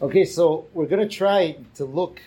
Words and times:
Okay, 0.00 0.24
so 0.24 0.64
we're 0.74 0.86
going 0.86 1.02
to 1.06 1.12
try 1.12 1.56
to 1.74 1.84
look. 1.84 2.20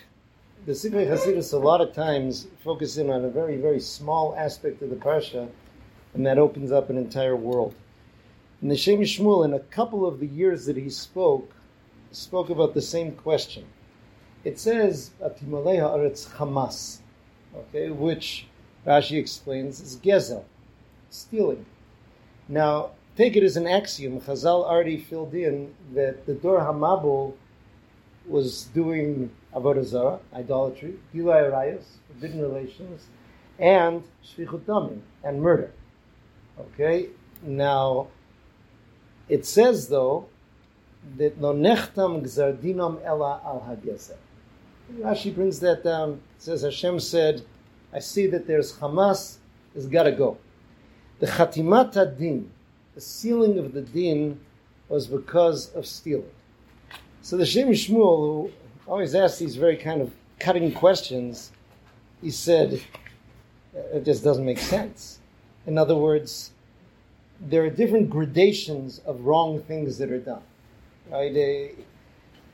The 0.66 0.74
Sifrei 0.74 1.08
Hasidus 1.08 1.54
a 1.54 1.58
lot 1.58 1.80
of 1.80 1.94
times 1.94 2.48
focus 2.66 2.98
in 2.98 3.10
on 3.10 3.24
a 3.24 3.30
very, 3.30 3.56
very 3.56 3.80
small 3.80 4.36
aspect 4.38 4.82
of 4.82 4.90
the 4.90 4.98
parsha, 4.98 5.48
and 6.14 6.26
that 6.26 6.38
opens 6.38 6.74
up 6.74 6.90
an 6.90 6.98
entire 6.98 7.38
world. 7.38 7.74
And 8.60 8.70
the 8.70 8.76
Shem 8.76 9.00
Shmuel, 9.00 9.46
in 9.46 9.54
a 9.54 9.60
couple 9.60 10.06
of 10.06 10.20
the 10.20 10.28
years 10.28 10.66
that 10.66 10.76
he 10.76 10.90
spoke, 10.90 11.50
spoke 12.12 12.50
about 12.50 12.74
the 12.74 12.82
same 12.82 13.14
question. 13.14 13.64
It 14.44 14.60
says, 14.60 15.12
Atimaleha 15.24 15.96
Aretz 15.96 16.28
Hamas, 16.28 17.00
okay, 17.56 17.90
which 17.90 18.48
Rashi 18.86 19.18
explains 19.18 19.80
is 19.80 19.96
Gezel, 19.96 20.44
stealing. 21.10 21.66
Now, 22.50 22.90
take 23.16 23.38
it 23.38 23.44
as 23.44 23.56
an 23.56 23.66
axiom. 23.66 24.20
Chazal 24.20 24.66
already 24.66 24.98
filled 24.98 25.34
in 25.34 25.74
that 25.94 26.26
the 26.26 26.34
Dor 26.34 26.60
Hamabul 26.60 27.36
was 28.28 28.66
doing 28.66 29.32
avodah 29.54 29.84
zarah, 29.84 30.20
idolatry, 30.34 30.96
gilai 31.14 31.50
arayos, 31.52 31.84
forbidden 32.08 32.42
relations, 32.42 33.08
and 33.60 34.04
shvichut 34.24 34.62
damim, 34.62 35.02
and 35.24 35.42
murder. 35.42 35.72
Okay, 36.60 37.10
now 37.42 38.08
it 39.30 39.46
says 39.46 39.88
though 39.88 40.28
that 41.18 41.38
no 41.40 41.54
nechtam 41.54 42.22
gzardinam 42.22 43.04
ella 43.04 43.42
al 43.46 43.66
hageser. 43.68 44.18
Rashi 45.00 45.34
brings 45.34 45.60
that 45.62 45.84
down. 45.84 46.22
It 46.38 46.44
says 46.44 46.62
Hashem 46.62 47.00
said, 47.00 47.44
"I 47.94 48.00
see 48.00 48.28
that 48.28 48.46
there's 48.48 48.78
Hamas, 48.78 49.38
It's 49.74 49.86
got 49.86 50.04
to 50.04 50.12
go." 50.12 50.38
The 51.20 51.28
chatimat 51.28 52.18
din, 52.18 52.52
the 52.94 53.02
sealing 53.02 53.58
of 53.58 53.74
the 53.74 53.82
din, 53.82 54.40
was 54.90 55.08
because 55.08 55.74
of 55.74 55.86
stealing. 55.86 56.30
So 57.24 57.38
the 57.38 57.46
Shem 57.46 57.70
Shmuel, 57.70 58.18
who 58.18 58.52
always 58.88 59.14
asks 59.14 59.38
these 59.38 59.56
very 59.56 59.78
kind 59.78 60.02
of 60.02 60.12
cutting 60.40 60.72
questions, 60.72 61.52
he 62.20 62.32
said, 62.32 62.82
it 63.74 64.04
just 64.04 64.24
doesn't 64.24 64.44
make 64.46 64.58
sense. 64.58 65.20
In 65.68 65.78
other 65.78 65.96
words, 65.96 66.52
there 67.40 67.64
are 67.64 67.70
different 67.70 68.10
gradations 68.10 69.02
of 69.06 69.26
wrong 69.26 69.62
things 69.62 70.00
that 70.00 70.12
are 70.12 70.20
done. 70.20 70.42
Right? 71.12 71.32
Uh, 71.32 71.82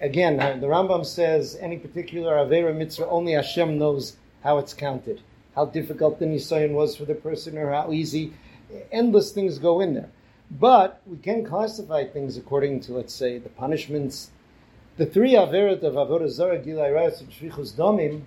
again, 0.02 0.40
uh, 0.40 0.58
the 0.58 0.68
Rambam 0.68 1.06
says 1.06 1.58
any 1.62 1.78
particular 1.78 2.34
Avera 2.34 2.76
mitzvah, 2.76 3.08
only 3.08 3.34
Hashem 3.34 3.78
knows 3.78 4.18
how 4.44 4.58
it's 4.58 4.74
counted, 4.74 5.22
how 5.56 5.66
difficult 5.66 6.20
the 6.20 6.26
Nisayan 6.26 6.72
was 6.72 6.96
for 6.96 7.06
the 7.06 7.16
person 7.16 7.58
or 7.58 7.72
how 7.72 7.94
easy. 7.94 8.34
Endless 8.92 9.32
things 9.32 9.60
go 9.60 9.80
in 9.80 9.94
there. 9.94 10.10
But 10.52 11.02
we 11.06 11.18
can 11.18 11.46
classify 11.46 12.04
things 12.04 12.36
according 12.36 12.82
to, 12.82 12.94
let's 12.94 13.14
say, 13.14 13.38
the 13.38 13.50
punishments 13.50 14.32
the 14.98 15.06
three 15.06 15.34
Averet 15.34 15.84
of 15.84 15.94
Avodah 15.94 16.30
Zarah, 16.30 16.58
Gilai 16.58 16.92
Rayas, 16.92 17.22
and 17.22 17.30
Shvichus 17.30 17.74
Domim 17.74 18.24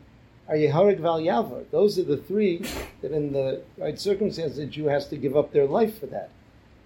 are 0.48 0.54
Yeharig 0.54 1.00
Val 1.00 1.20
Yavar. 1.20 1.64
Those 1.72 1.98
are 1.98 2.04
the 2.04 2.16
three 2.16 2.64
that 3.02 3.10
in 3.10 3.32
the 3.32 3.62
right 3.76 3.98
circumstances 3.98 4.58
a 4.58 4.66
Jew 4.66 4.86
has 4.86 5.08
to 5.08 5.16
give 5.16 5.36
up 5.36 5.52
their 5.52 5.66
life 5.66 5.98
for 5.98 6.06
that. 6.06 6.30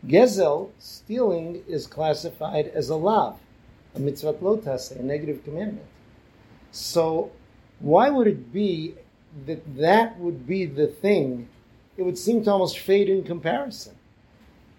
Gezel, 0.06 0.70
stealing, 0.78 1.62
is 1.68 1.86
classified 1.86 2.68
as 2.68 2.88
a 2.88 2.96
lav, 2.96 3.38
a 3.94 4.00
mitzvah 4.00 4.34
lotas, 4.34 4.90
a 4.98 5.02
negative 5.02 5.44
commandment. 5.44 5.86
So, 6.72 7.30
why 7.78 8.08
would 8.08 8.26
it 8.26 8.52
be 8.52 8.94
that 9.46 9.76
that 9.76 10.18
would 10.18 10.46
be 10.46 10.64
the 10.64 10.86
thing? 10.86 11.48
It 11.98 12.02
would 12.02 12.18
seem 12.18 12.42
to 12.44 12.50
almost 12.50 12.78
fade 12.78 13.10
in 13.10 13.22
comparison 13.22 13.94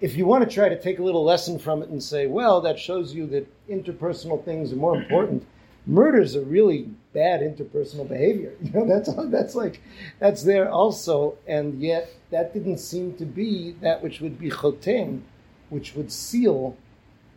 if 0.02 0.16
you 0.16 0.26
want 0.26 0.48
to 0.48 0.54
try 0.54 0.70
to 0.70 0.80
take 0.80 1.00
a 1.00 1.04
little 1.04 1.24
lesson 1.24 1.58
from 1.58 1.82
it 1.82 1.90
and 1.90 2.04
say, 2.04 2.28
well, 2.28 2.62
that 2.62 2.78
shows 2.78 3.14
you 3.14 3.26
that 3.28 3.48
interpersonal 3.70 4.44
things 4.44 4.74
are 4.74 4.78
more 4.78 4.96
important, 4.96 5.42
mm-hmm. 5.42 5.94
murders 5.94 6.36
are 6.36 6.42
really 6.42 6.90
bad 7.14 7.42
interpersonal 7.42 8.08
behavior. 8.08 8.54
You 8.62 8.72
know, 8.72 8.86
that's 8.86 9.10
that's 9.30 9.56
like 9.56 9.82
that's 10.20 10.44
there 10.44 10.70
also, 10.70 11.38
and 11.48 11.82
yet 11.82 12.10
that 12.32 12.54
didn't 12.54 12.80
seem 12.80 13.16
to 13.18 13.26
be 13.26 13.76
that 13.82 14.04
which 14.04 14.20
would 14.20 14.38
be 14.38 14.50
chotem, 14.50 15.22
which 15.70 15.96
would 15.96 16.12
seal 16.12 16.76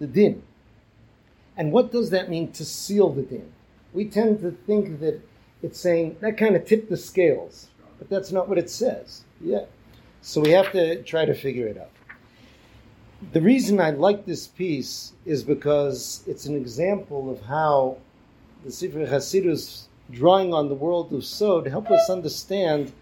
the 0.01 0.07
din. 0.07 0.43
And 1.57 1.73
what 1.73 1.93
does 1.93 2.11
that 2.11 2.29
mean 2.29 2.53
to 2.53 2.65
seal 2.65 3.11
the 3.11 3.23
din? 3.23 3.53
We 3.93 4.05
tend 4.05 4.41
to 4.41 4.51
think 4.51 5.01
that 5.01 5.21
it's 5.63 5.81
saying 5.81 6.17
that 6.21 6.37
kind 6.37 6.57
of 6.57 6.67
tipped 6.67 6.91
the 6.91 6.97
scales, 6.97 7.69
but 7.99 8.09
that's 8.09 8.33
not 8.33 8.49
what 8.49 8.59
it 8.59 8.71
says. 8.71 9.25
Yeah. 9.41 9.65
So 10.23 10.41
we 10.41 10.51
have 10.51 10.73
to 10.73 11.03
try 11.03 11.25
to 11.25 11.35
figure 11.35 11.67
it 11.67 11.79
out. 11.79 11.91
The 13.21 13.41
reason 13.41 13.81
I 13.81 13.91
like 13.91 14.27
this 14.27 14.47
piece 14.47 15.13
is 15.27 15.43
because 15.43 16.23
it's 16.29 16.47
an 16.47 16.55
example 16.55 17.29
of 17.29 17.43
how 17.43 17.97
the 18.63 18.71
Sifrei 18.71 19.09
Hasidus, 19.09 19.89
drawing 20.13 20.55
on 20.55 20.69
the 20.69 20.77
world 20.77 21.13
of 21.13 21.25
Sod, 21.25 21.67
help 21.67 21.91
us 21.91 22.09
understand 22.09 22.93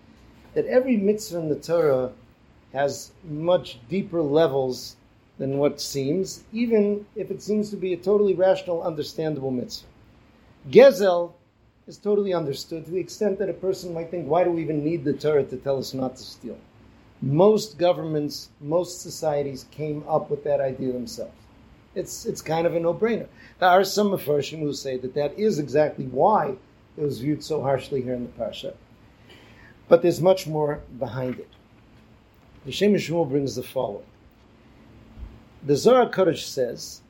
that 0.55 0.65
every 0.65 0.97
mitzvah 0.97 1.39
in 1.39 1.49
the 1.51 1.55
Torah 1.55 2.13
has 2.73 3.13
much 3.25 3.79
deeper 3.91 4.23
levels 4.23 4.97
than 5.37 5.59
what 5.59 5.83
seems, 5.83 6.45
even 6.51 7.05
if 7.15 7.31
it 7.31 7.43
seems 7.43 7.69
to 7.69 7.77
be 7.77 7.93
a 7.93 7.99
totally 7.99 8.33
rational, 8.33 8.83
understandable 8.83 9.51
mitzvah. 9.51 9.87
Gezel 10.71 11.35
is 11.87 11.99
totally 11.99 12.33
understood 12.33 12.87
to 12.87 12.91
the 12.91 13.01
extent 13.01 13.39
that 13.39 13.51
a 13.51 13.55
person 13.55 13.93
might 13.93 14.11
think, 14.11 14.27
why 14.27 14.45
do 14.45 14.51
we 14.51 14.63
even 14.63 14.83
need 14.83 15.05
the 15.05 15.13
Torah 15.13 15.45
to 15.45 15.57
tell 15.59 15.79
us 15.79 15.93
not 15.93 16.17
to 16.17 16.23
steal? 16.23 16.57
Most 17.23 17.79
governments, 17.79 18.51
most 18.61 19.01
societies 19.01 19.67
came 19.71 20.05
up 20.09 20.31
with 20.31 20.45
that 20.45 20.61
idea 20.61 20.93
themselves. 20.93 21.33
It's, 21.95 22.27
it's 22.27 22.43
kind 22.43 22.67
of 22.67 22.75
a 22.75 22.81
no-brainer. 22.81 23.27
There 23.59 23.69
are 23.69 23.85
some 23.85 24.11
Mepharshim 24.11 24.61
who 24.61 24.75
say 24.75 24.99
that 24.99 25.15
that 25.15 25.39
is 25.39 25.59
exactly 25.59 26.07
why 26.07 26.57
it 26.97 27.03
was 27.03 27.21
viewed 27.21 27.43
so 27.43 27.63
harshly 27.63 28.03
here 28.03 28.15
in 28.15 28.25
the 28.25 28.33
Parsha. 28.33 28.75
But 29.89 30.03
there's 30.03 30.21
much 30.21 30.47
more 30.47 30.81
behind 30.99 31.39
it. 31.39 31.49
The 32.67 32.73
Shem 32.73 32.95
Shmuel 32.95 33.29
brings 33.29 33.55
the 33.55 33.63
following. 33.63 34.05
The 35.63 35.77
Zohar 35.77 36.11
Kodesh 36.11 36.45
says 36.45 37.01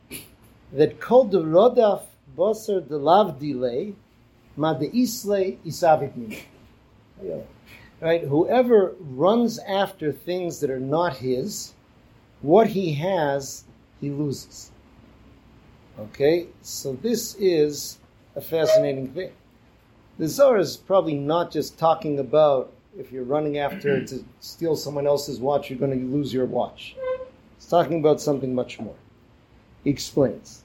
that 0.73 1.01
kol 1.01 1.25
de 1.25 1.39
rodaf 1.39 2.03
boser 2.37 2.81
de 2.87 3.39
delay 3.41 3.95
ma 4.57 4.75
de 4.75 4.87
isle 4.87 5.59
isavit 5.65 6.45
right? 8.01 8.23
Whoever 8.23 8.95
runs 9.01 9.59
after 9.61 10.13
things 10.13 10.61
that 10.61 10.71
are 10.71 10.81
not 10.81 11.17
his, 11.17 11.75
what 12.43 12.69
he 12.69 12.93
has, 12.95 13.65
he 14.01 14.11
loses. 14.11 14.71
Okay, 15.99 16.49
so 16.63 16.93
this 16.95 17.35
is 17.37 17.99
a 18.35 18.41
fascinating 18.41 19.09
thing. 19.09 19.33
The 20.19 20.29
Zohar 20.29 20.59
is 20.59 20.77
probably 20.77 21.15
not 21.15 21.51
just 21.51 21.79
talking 21.79 22.19
about 22.19 22.73
if 22.99 23.13
you're 23.13 23.25
running 23.25 23.59
after 23.59 24.05
to 24.05 24.25
steal 24.41 24.77
someone 24.77 25.07
else's 25.07 25.41
watch, 25.41 25.69
you're 25.69 25.79
going 25.79 25.99
to 25.99 26.17
lose 26.17 26.33
your 26.33 26.47
watch. 26.47 26.97
It's 27.57 27.67
talking 27.67 28.01
about 28.01 28.21
something 28.21 28.55
much 28.55 28.79
more. 28.81 28.95
He 29.85 29.91
explains. 29.91 30.63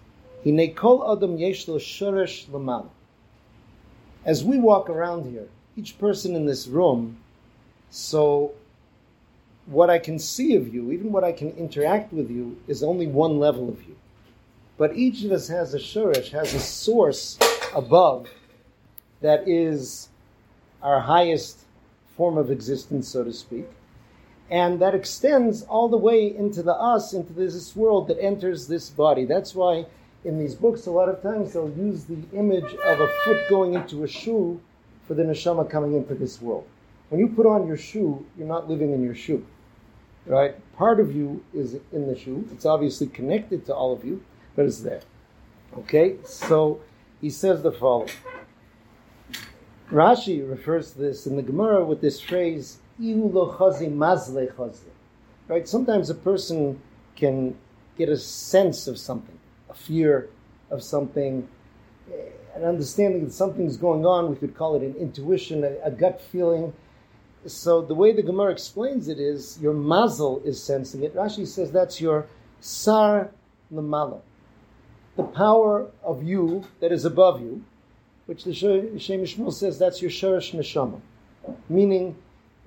As 4.26 4.44
we 4.44 4.58
walk 4.58 4.90
around 4.90 5.26
here, 5.30 5.48
each 5.82 5.98
person 5.98 6.36
in 6.36 6.46
this 6.46 6.68
room 6.68 7.18
so, 7.92 8.54
what 9.66 9.90
I 9.90 10.00
can 10.00 10.18
see 10.18 10.56
of 10.56 10.74
you, 10.74 10.92
even 10.92 11.12
what 11.12 11.26
I 11.26 11.34
can 11.34 11.52
interact 11.52 12.14
with 12.14 12.32
you, 12.32 12.58
is 12.68 12.82
only 12.82 13.06
one 13.06 13.38
level 13.38 13.68
of 13.68 13.84
you. 13.84 13.98
But 14.78 14.96
each 14.96 15.26
of 15.26 15.32
us 15.34 15.50
has 15.50 15.74
a 15.74 15.78
shurish, 15.78 16.32
has 16.32 16.54
a 16.54 16.60
source 16.60 17.38
above 17.76 18.30
that 19.20 19.48
is 19.48 20.08
our 20.82 21.02
highest 21.02 21.60
form 22.16 22.38
of 22.38 22.50
existence, 22.50 23.10
so 23.10 23.26
to 23.26 23.34
speak. 23.34 23.68
And 24.50 24.80
that 24.80 24.96
extends 24.96 25.64
all 25.64 25.90
the 25.90 25.98
way 25.98 26.34
into 26.36 26.64
the 26.64 26.74
us, 26.74 27.14
into 27.14 27.34
this 27.34 27.76
world 27.76 28.08
that 28.08 28.22
enters 28.22 28.68
this 28.68 28.90
body. 28.90 29.26
That's 29.26 29.54
why 29.54 29.86
in 30.24 30.40
these 30.40 30.56
books, 30.56 30.86
a 30.86 30.92
lot 30.92 31.10
of 31.10 31.22
times 31.22 31.54
they'll 31.54 31.70
use 31.78 32.06
the 32.06 32.20
image 32.34 32.74
of 32.86 33.02
a 33.02 33.08
foot 33.26 33.42
going 33.50 33.74
into 33.74 34.04
a 34.04 34.08
shoe 34.08 34.62
for 35.12 35.16
the 35.16 35.24
neshama 35.24 35.70
coming 35.70 35.94
into 35.94 36.16
this 36.16 36.42
world. 36.42 36.66
When 37.10 37.20
you 37.20 37.28
put 37.28 37.46
on 37.46 37.68
your 37.68 37.76
shoe, 37.76 38.26
you're 38.38 38.48
not 38.48 38.70
living 38.70 38.94
in 38.94 39.04
your 39.04 39.14
shoe. 39.14 39.46
Right? 40.26 40.56
Part 40.78 41.02
of 41.02 41.14
you 41.14 41.44
is 41.54 41.76
in 41.92 42.08
the 42.08 42.18
shoe. 42.18 42.48
It's 42.54 42.66
obviously 42.66 43.08
connected 43.08 43.66
to 43.66 43.76
all 43.76 43.92
of 43.92 44.06
you, 44.06 44.24
but 44.56 44.66
it's 44.66 44.80
there. 44.80 45.02
Okay? 45.80 46.16
So 46.24 46.80
he 47.20 47.30
says 47.30 47.62
the 47.62 47.74
following. 47.74 48.12
Rashi 49.92 50.50
refers 50.50 50.94
to 50.94 51.00
this 51.00 51.28
in 51.28 51.36
the 51.36 51.44
Gemara 51.44 51.84
with 51.84 52.00
this 52.00 52.22
phrase. 52.22 52.78
Right? 52.98 53.28
Sometimes 55.68 56.10
a 56.10 56.16
person 56.16 56.82
can 57.18 57.58
get 57.98 58.08
a 58.08 58.16
sense 58.16 58.88
of 58.88 58.98
something, 58.98 59.38
a 59.70 59.74
fear 59.74 60.30
of 60.70 60.82
something, 60.82 61.50
an 62.56 62.64
understanding 62.64 63.26
that 63.26 63.34
something's 63.34 63.78
going 63.78 64.06
on. 64.06 64.30
We 64.30 64.36
could 64.36 64.56
call 64.56 64.76
it 64.76 64.82
an 64.82 64.96
intuition, 64.96 65.64
a, 65.64 65.78
a 65.84 65.92
gut 65.92 66.22
feeling 66.22 66.74
so 67.46 67.82
the 67.82 67.96
way 67.96 68.12
the 68.12 68.22
Gemara 68.22 68.52
explains 68.52 69.08
it 69.08 69.20
is 69.20 69.58
your 69.60 69.74
mazel 69.74 70.42
is 70.46 70.62
sensing 70.62 71.04
it. 71.04 71.16
Rashi 71.16 71.48
says 71.48 71.72
that's 71.72 72.00
your 72.00 72.28
sar 72.60 73.32
lamala. 73.74 74.22
the 75.16 75.24
power 75.24 75.90
of 76.04 76.24
you 76.24 76.64
that 76.80 76.92
is 76.92 77.04
above 77.04 77.42
you, 77.42 77.64
which 78.28 78.44
the 78.44 78.54
Shem 78.54 78.98
Shmuel 78.98 79.52
says 79.52 79.80
that's 79.80 80.02
your 80.02 80.12
Shorish 80.12 80.54
Neshama. 80.54 81.02
Meaning, 81.68 82.16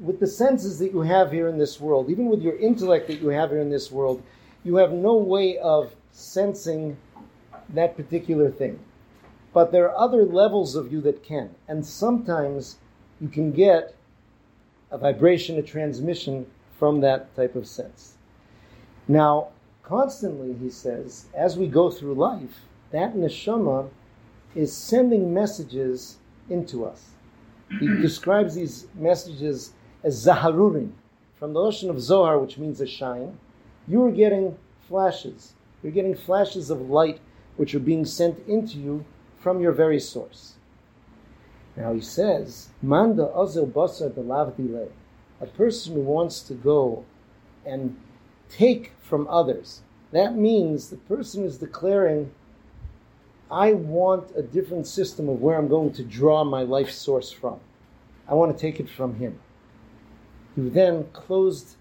with 0.01 0.19
the 0.19 0.27
senses 0.27 0.81
that 0.81 0.93
you 0.93 1.03
have 1.03 1.31
here 1.31 1.47
in 1.49 1.57
this 1.57 1.81
world, 1.81 2.11
even 2.11 2.27
with 2.27 2.43
your 2.43 2.57
intellect 2.57 3.07
that 3.07 3.21
you 3.21 3.29
have 3.29 3.51
here 3.51 3.61
in 3.61 3.71
this 3.71 3.93
world, 3.93 4.23
you 4.65 4.77
have 4.77 4.93
no 4.93 5.15
way 5.15 5.57
of 5.59 5.95
sensing 6.11 6.97
that 7.69 7.97
particular 7.97 8.51
thing. 8.51 8.81
But 9.55 9.71
there 9.71 9.89
are 9.89 9.97
other 9.97 10.25
levels 10.25 10.75
of 10.75 10.93
you 10.93 11.01
that 11.03 11.23
can. 11.23 11.55
And 11.69 11.87
sometimes 11.87 12.79
you 13.21 13.29
can 13.29 13.53
get 13.53 13.95
a 14.91 14.99
vibration, 14.99 15.57
a 15.59 15.63
transmission 15.63 16.47
from 16.77 17.01
that 17.01 17.35
type 17.37 17.55
of 17.55 17.69
sense. 17.69 18.15
Now, 19.07 19.51
constantly, 19.85 20.55
he 20.55 20.71
says, 20.71 21.27
as 21.35 21.57
we 21.57 21.69
go 21.69 21.89
through 21.89 22.15
life, 22.15 22.63
that 22.91 23.15
neshama 23.15 23.91
is 24.57 24.77
sending 24.77 25.33
messages 25.33 26.19
into 26.51 26.85
us. 26.85 27.11
He 27.79 27.87
describes 28.03 28.57
these 28.57 28.89
messages 28.95 29.73
as 30.03 30.27
zaharurim, 30.27 30.91
from 31.39 31.53
the 31.53 31.61
ocean 31.61 31.91
of 31.91 32.01
Zohar, 32.01 32.39
which 32.39 32.59
means 32.59 32.81
a 32.81 32.87
shine. 32.87 33.39
You 33.87 34.03
are 34.05 34.11
getting 34.11 34.59
flashes. 34.89 35.55
You're 35.83 35.93
getting 35.93 36.15
flashes 36.15 36.71
of 36.71 36.91
light 36.91 37.21
which 37.57 37.75
are 37.75 37.81
being 37.81 38.05
sent 38.05 38.39
into 38.49 38.79
you 38.79 39.05
from 39.45 39.61
your 39.61 39.73
very 39.73 40.01
source. 40.01 40.55
Now 41.77 41.93
he 41.93 42.01
says, 42.01 42.71
Manda 42.81 43.31
ozel 43.37 43.71
basar 43.71 44.11
delavdile, 44.11 44.89
a 45.39 45.47
person 45.47 45.93
who 45.93 46.01
wants 46.01 46.41
to 46.45 46.55
go 46.55 47.05
and 47.67 47.95
take 48.49 48.93
from 49.03 49.29
others. 49.29 49.83
That 50.13 50.35
means 50.35 50.89
the 50.89 50.97
person 50.97 51.45
is 51.45 51.59
declaring, 51.59 52.33
I 53.51 53.75
want 53.75 54.35
a 54.35 54.41
different 54.43 54.87
system 54.87 55.29
of 55.29 55.43
where 55.43 55.59
I'm 55.59 55.69
going 55.69 55.93
to 55.93 56.03
draw 56.03 56.43
my 56.43 56.63
life 56.63 56.91
source 56.91 57.31
from. 57.31 57.61
I 58.27 58.33
want 58.33 58.57
to 58.57 58.59
take 58.59 58.81
it 58.81 58.89
from 58.89 59.17
him. 59.17 59.39
You 60.57 60.71
then 60.71 61.05
closed 61.13 61.77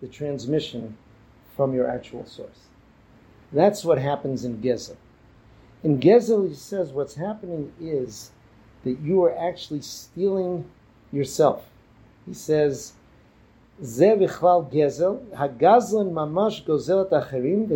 the 0.00 0.08
transmission 0.08 0.96
from 1.56 1.72
your 1.72 1.88
actual 1.88 2.26
source. 2.26 2.62
That's 3.52 3.84
what 3.84 3.98
happens 3.98 4.44
in 4.44 4.58
Gezel. 4.60 4.96
And 5.82 6.00
Gezel 6.00 6.54
says 6.54 6.92
what's 6.92 7.14
happening 7.14 7.72
is 7.80 8.30
that 8.84 8.98
you 9.00 9.22
are 9.24 9.36
actually 9.36 9.82
stealing 9.82 10.64
yourself. 11.12 11.68
He 12.26 12.34
says, 12.34 12.92
זה 13.80 14.14
בכלל 14.20 14.60
גזל, 14.70 15.16
הגזלן 15.32 16.14
ממש 16.14 16.64
גוזל 16.66 17.02
את 17.02 17.12
האחרים 17.12 17.66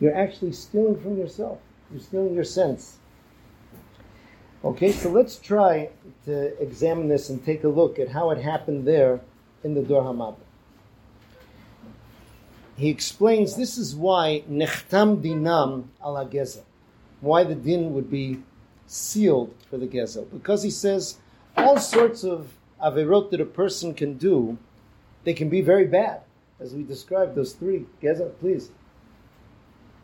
You're 0.00 0.14
actually 0.14 0.52
stealing 0.52 0.96
from 0.96 1.16
yourself. 1.16 1.58
You're 1.90 2.00
stealing 2.00 2.34
your 2.34 2.44
sense. 2.44 2.98
Okay, 4.64 4.92
so 4.92 5.10
let's 5.10 5.38
try 5.38 5.90
to 6.24 6.60
examine 6.60 7.08
this 7.08 7.30
and 7.30 7.44
take 7.44 7.64
a 7.64 7.68
look 7.68 7.98
at 7.98 8.08
how 8.08 8.30
it 8.30 8.38
happened 8.38 8.86
there 8.86 9.20
in 9.62 9.74
the 9.74 9.82
Dor 9.82 10.02
HaMabul. 10.02 10.36
He 12.76 12.88
explains 12.88 13.56
this 13.56 13.78
is 13.78 13.94
why 13.94 14.42
nechtam 14.50 15.22
dinam 15.22 15.84
ala 16.04 16.26
gezel, 16.26 16.64
why 17.20 17.44
the 17.44 17.54
din 17.54 17.92
would 17.92 18.10
be 18.10 18.42
sealed 18.86 19.54
for 19.70 19.78
the 19.78 19.86
gezel, 19.86 20.30
because 20.32 20.62
he 20.62 20.70
says 20.70 21.18
all 21.56 21.78
sorts 21.78 22.24
of 22.24 22.54
averot 22.82 23.30
that 23.30 23.40
a 23.40 23.46
person 23.46 23.94
can 23.94 24.14
do, 24.14 24.58
they 25.24 25.34
can 25.34 25.48
be 25.48 25.60
very 25.60 25.86
bad, 25.86 26.20
as 26.60 26.74
we 26.74 26.82
described 26.82 27.34
those 27.34 27.52
three. 27.52 27.86
Gezel, 28.02 28.32
please. 28.40 28.70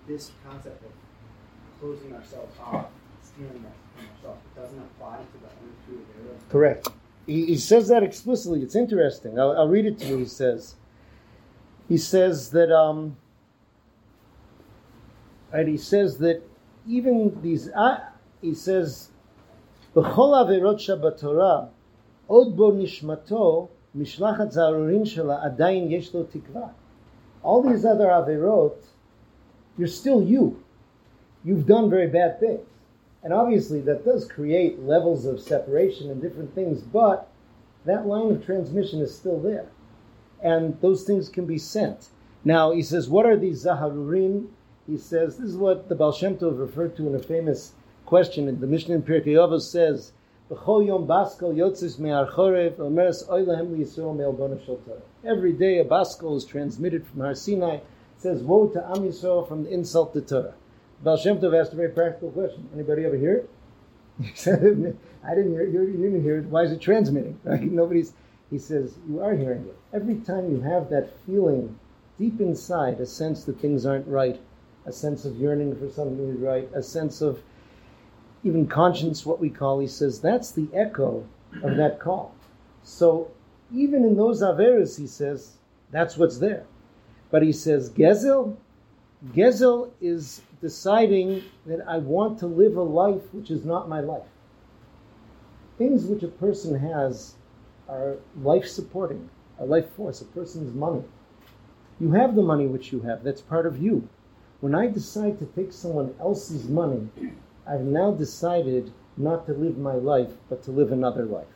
This 0.06 0.30
concept 0.48 0.82
of 0.84 0.90
closing 1.80 2.14
ourselves 2.14 2.56
off, 2.62 2.86
stealing 3.22 3.64
ourselves, 3.98 4.40
doesn't 4.56 4.78
apply 4.78 5.16
to 5.16 5.38
the 5.38 5.46
other 5.46 5.56
two 5.86 6.06
averot. 6.18 6.48
Correct. 6.48 6.88
He, 7.26 7.46
he, 7.46 7.56
says 7.58 7.88
that 7.88 8.02
explicitly. 8.02 8.62
It's 8.62 8.74
interesting. 8.74 9.38
I'll, 9.38 9.52
I'll, 9.52 9.68
read 9.68 9.86
it 9.86 9.98
to 10.00 10.06
you. 10.06 10.18
He 10.18 10.24
says, 10.24 10.74
he 11.89 11.97
says 11.97 12.49
that, 12.51 12.71
um, 12.71 13.17
right, 15.53 15.67
he 15.67 15.77
says 15.77 16.17
that 16.19 16.41
even 16.87 17.39
these, 17.41 17.69
uh, 17.69 17.99
he 18.41 18.53
says, 18.53 19.09
בכל 19.95 20.33
עבירות 20.39 20.79
שבתורה, 20.79 21.65
עוד 22.27 22.55
בו 22.55 22.71
נשמתו, 22.71 23.67
משלחת 23.95 24.51
זערורים 24.51 25.05
שלה, 25.05 25.43
עדיין 25.43 25.91
יש 25.91 26.15
לו 26.15 26.23
תקווה. 26.23 26.67
All 27.43 27.61
these 27.61 27.85
other 27.85 28.09
averot, 28.09 28.87
you're 29.77 29.87
still 29.87 30.21
you. 30.21 30.57
You've 31.43 31.67
done 31.67 31.89
very 31.89 32.07
bad 32.07 32.39
things. 32.39 32.65
And 33.23 33.31
obviously 33.33 33.81
that 33.81 34.03
does 34.03 34.27
create 34.27 34.83
levels 34.83 35.25
of 35.25 35.39
separation 35.39 36.11
and 36.11 36.21
different 36.21 36.53
things, 36.53 36.81
but 36.81 37.27
that 37.85 38.05
line 38.05 38.31
of 38.31 38.45
transmission 38.45 38.99
is 38.99 39.15
still 39.15 39.39
there. 39.39 39.67
And 40.42 40.80
those 40.80 41.04
things 41.04 41.28
can 41.28 41.46
be 41.46 41.58
sent. 41.58 42.08
Now, 42.44 42.72
he 42.72 42.82
says, 42.82 43.08
what 43.08 43.26
are 43.26 43.36
these 43.36 43.64
zaharurim? 43.64 44.48
He 44.86 44.96
says, 44.96 45.36
this 45.36 45.50
is 45.50 45.56
what 45.56 45.88
the 45.88 45.94
Baal 45.94 46.12
Shem 46.12 46.36
Tov 46.36 46.58
referred 46.58 46.96
to 46.96 47.06
in 47.06 47.14
a 47.14 47.18
famous 47.18 47.72
question. 48.06 48.48
In 48.48 48.60
the 48.60 48.66
Mishnah 48.66 48.96
in 48.96 49.02
Pirkei 49.02 49.34
Avos 49.34 49.62
says, 49.62 50.12
Every 50.52 50.86
day 55.52 55.78
a 55.78 55.84
Baskel 55.84 56.36
is 56.36 56.44
transmitted 56.44 57.06
from 57.06 57.20
Har 57.20 57.36
Sinai. 57.36 57.78
Says, 58.18 58.42
woe 58.42 58.66
to 58.66 58.84
Am 58.84 58.96
Yisrael 58.96 59.46
from 59.46 59.62
the 59.62 59.70
insult 59.70 60.12
to 60.14 60.20
Torah. 60.20 60.54
Baal 61.04 61.16
Shem 61.16 61.38
Tov 61.38 61.58
asked 61.58 61.72
a 61.72 61.76
very 61.76 61.90
practical 61.90 62.32
question. 62.32 62.68
Anybody 62.74 63.04
ever 63.04 63.16
hear 63.16 63.34
it? 63.34 63.48
I 65.24 65.34
didn't 65.34 65.52
hear 65.52 65.62
it. 65.62 65.72
You 65.72 65.86
didn't 65.86 66.22
hear 66.22 66.38
it. 66.38 66.46
Why 66.46 66.64
is 66.64 66.72
it 66.72 66.80
transmitting? 66.80 67.38
Right? 67.44 67.62
Nobody's. 67.62 68.12
He 68.50 68.58
says, 68.58 68.96
you 69.08 69.20
are 69.20 69.34
hearing 69.34 69.64
it. 69.66 69.76
Every 69.92 70.16
time 70.16 70.50
you 70.50 70.60
have 70.60 70.90
that 70.90 71.10
feeling 71.24 71.78
deep 72.18 72.40
inside, 72.40 73.00
a 73.00 73.06
sense 73.06 73.44
that 73.44 73.60
things 73.60 73.86
aren't 73.86 74.08
right, 74.08 74.40
a 74.86 74.92
sense 74.92 75.24
of 75.24 75.36
yearning 75.36 75.76
for 75.76 75.88
something 75.88 76.16
to 76.16 76.38
be 76.38 76.44
right, 76.44 76.68
a 76.74 76.82
sense 76.82 77.20
of 77.20 77.40
even 78.42 78.66
conscience, 78.66 79.24
what 79.24 79.38
we 79.38 79.50
call, 79.50 79.78
he 79.78 79.86
says, 79.86 80.20
that's 80.20 80.50
the 80.50 80.68
echo 80.74 81.26
of 81.62 81.76
that 81.76 82.00
call. 82.00 82.34
So 82.82 83.30
even 83.72 84.04
in 84.04 84.16
those 84.16 84.42
Averas, 84.42 84.98
he 84.98 85.06
says, 85.06 85.56
that's 85.90 86.16
what's 86.16 86.38
there. 86.38 86.64
But 87.30 87.42
he 87.42 87.52
says, 87.52 87.90
Gezel, 87.90 88.56
Gezel 89.32 89.90
is 90.00 90.42
deciding 90.60 91.44
that 91.66 91.80
I 91.86 91.98
want 91.98 92.38
to 92.40 92.46
live 92.46 92.76
a 92.76 92.82
life 92.82 93.22
which 93.32 93.50
is 93.50 93.64
not 93.64 93.88
my 93.88 94.00
life. 94.00 94.26
Things 95.78 96.04
which 96.04 96.22
a 96.22 96.28
person 96.28 96.78
has 96.78 97.34
are 97.90 98.16
life 98.40 98.66
supporting, 98.66 99.28
a 99.58 99.64
life 99.64 99.90
force, 99.96 100.20
a 100.20 100.24
person's 100.26 100.72
money. 100.74 101.02
You 101.98 102.12
have 102.12 102.34
the 102.34 102.42
money 102.42 102.66
which 102.66 102.92
you 102.92 103.00
have, 103.00 103.24
that's 103.24 103.42
part 103.42 103.66
of 103.66 103.82
you. 103.82 104.08
When 104.60 104.74
I 104.74 104.86
decide 104.86 105.38
to 105.38 105.46
take 105.46 105.72
someone 105.72 106.14
else's 106.20 106.68
money, 106.68 107.08
I've 107.66 107.80
now 107.80 108.12
decided 108.12 108.92
not 109.16 109.46
to 109.46 109.52
live 109.52 109.76
my 109.76 109.94
life, 109.94 110.32
but 110.48 110.62
to 110.64 110.70
live 110.70 110.92
another 110.92 111.24
life. 111.24 111.46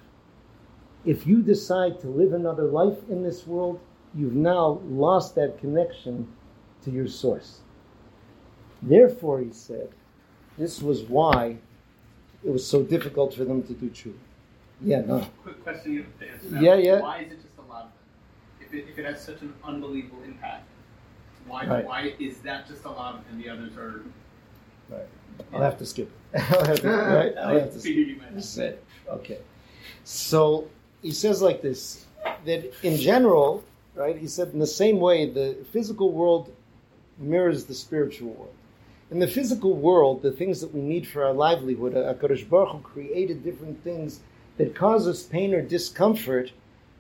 If 1.05 1.27
you 1.27 1.43
decide 1.43 2.01
to 2.01 2.09
live 2.09 2.33
another 2.33 2.65
life 2.65 2.99
in 3.09 3.23
this 3.23 3.47
world, 3.47 3.79
you've 4.15 4.35
now 4.35 4.81
lost 4.87 5.35
that 5.35 5.59
connection 5.59 6.29
to 6.83 6.91
your 6.91 7.09
source. 7.09 7.61
Therefore, 8.83 9.41
he 9.41 9.53
said, 9.53 9.91
this 10.59 10.83
was 10.83 11.03
why 11.03 11.59
it 12.45 12.51
was 12.51 12.67
so 12.67 12.83
difficult 12.83 13.35
for 13.35 13.45
them 13.45 13.63
to 13.65 13.73
do 13.73 13.89
true. 13.91 14.19
Yeah, 14.83 15.01
no. 15.01 15.27
Quick 15.43 15.63
question 15.63 15.93
you 15.93 16.03
have 16.03 16.19
to 16.19 16.31
answer. 16.31 16.63
Yeah, 16.65 16.75
yeah. 16.75 17.01
Why 17.01 17.19
is 17.21 17.33
it 17.33 17.43
just 17.43 17.57
allowed 17.59 17.89
then? 18.61 18.67
If 18.67 18.75
it, 18.75 18.87
if 18.91 18.99
it 18.99 19.05
has 19.05 19.23
such 19.25 19.41
an 19.43 19.55
unbelievable 19.65 20.23
impact, 20.25 20.69
why 21.47 21.67
Right. 21.67 21.87
why 21.87 22.15
is 22.19 22.39
that 22.39 22.67
just 22.67 22.85
allowed 22.85 23.23
and 23.31 23.43
the 23.43 23.49
others 23.49 23.77
are? 23.77 24.03
Right. 24.89 25.07
I'll 25.53 25.63
have 25.63 25.79
to 25.79 25.87
skip 25.87 26.11
it. 26.35 26.41
I'll 26.53 26.65
have 26.65 26.81
to, 26.81 26.89
right? 26.89 27.37
I'll 27.41 27.59
have 27.61 27.73
to 27.73 27.81
skip 27.81 27.83
figured 27.95 28.09
you 28.09 28.17
might. 28.17 28.33
have. 28.33 28.45
Say, 28.45 28.75
okay. 29.09 29.39
So 30.05 30.69
he 31.03 31.13
says 31.13 31.41
like 31.43 31.63
this 31.63 32.07
that 32.45 32.73
in 32.85 32.97
general, 32.99 33.63
right? 33.95 34.17
He 34.17 34.27
said 34.27 34.49
in 34.53 34.59
the 34.59 34.67
same 34.67 34.99
way 35.01 35.29
the 35.31 35.57
physical 35.73 36.13
world 36.13 36.53
mirrors 37.19 37.65
the 37.65 37.75
spiritual 37.75 38.31
world. 38.31 38.55
In 39.11 39.19
the 39.19 39.29
physical 39.29 39.75
world, 39.75 40.23
the 40.23 40.33
things 40.33 40.61
that 40.61 40.75
we 40.75 40.81
need 40.81 41.07
for 41.07 41.25
our 41.25 41.33
livelihood, 41.33 41.95
uh, 41.97 42.15
Hakadosh 42.15 42.49
Baruch 42.49 42.71
Hu 42.73 42.79
created 42.81 43.45
different 43.45 43.83
things 43.85 44.21
that 44.57 44.75
cause 44.75 45.07
us 45.07 45.23
pain 45.23 45.55
or 45.55 45.63
discomfort 45.63 46.53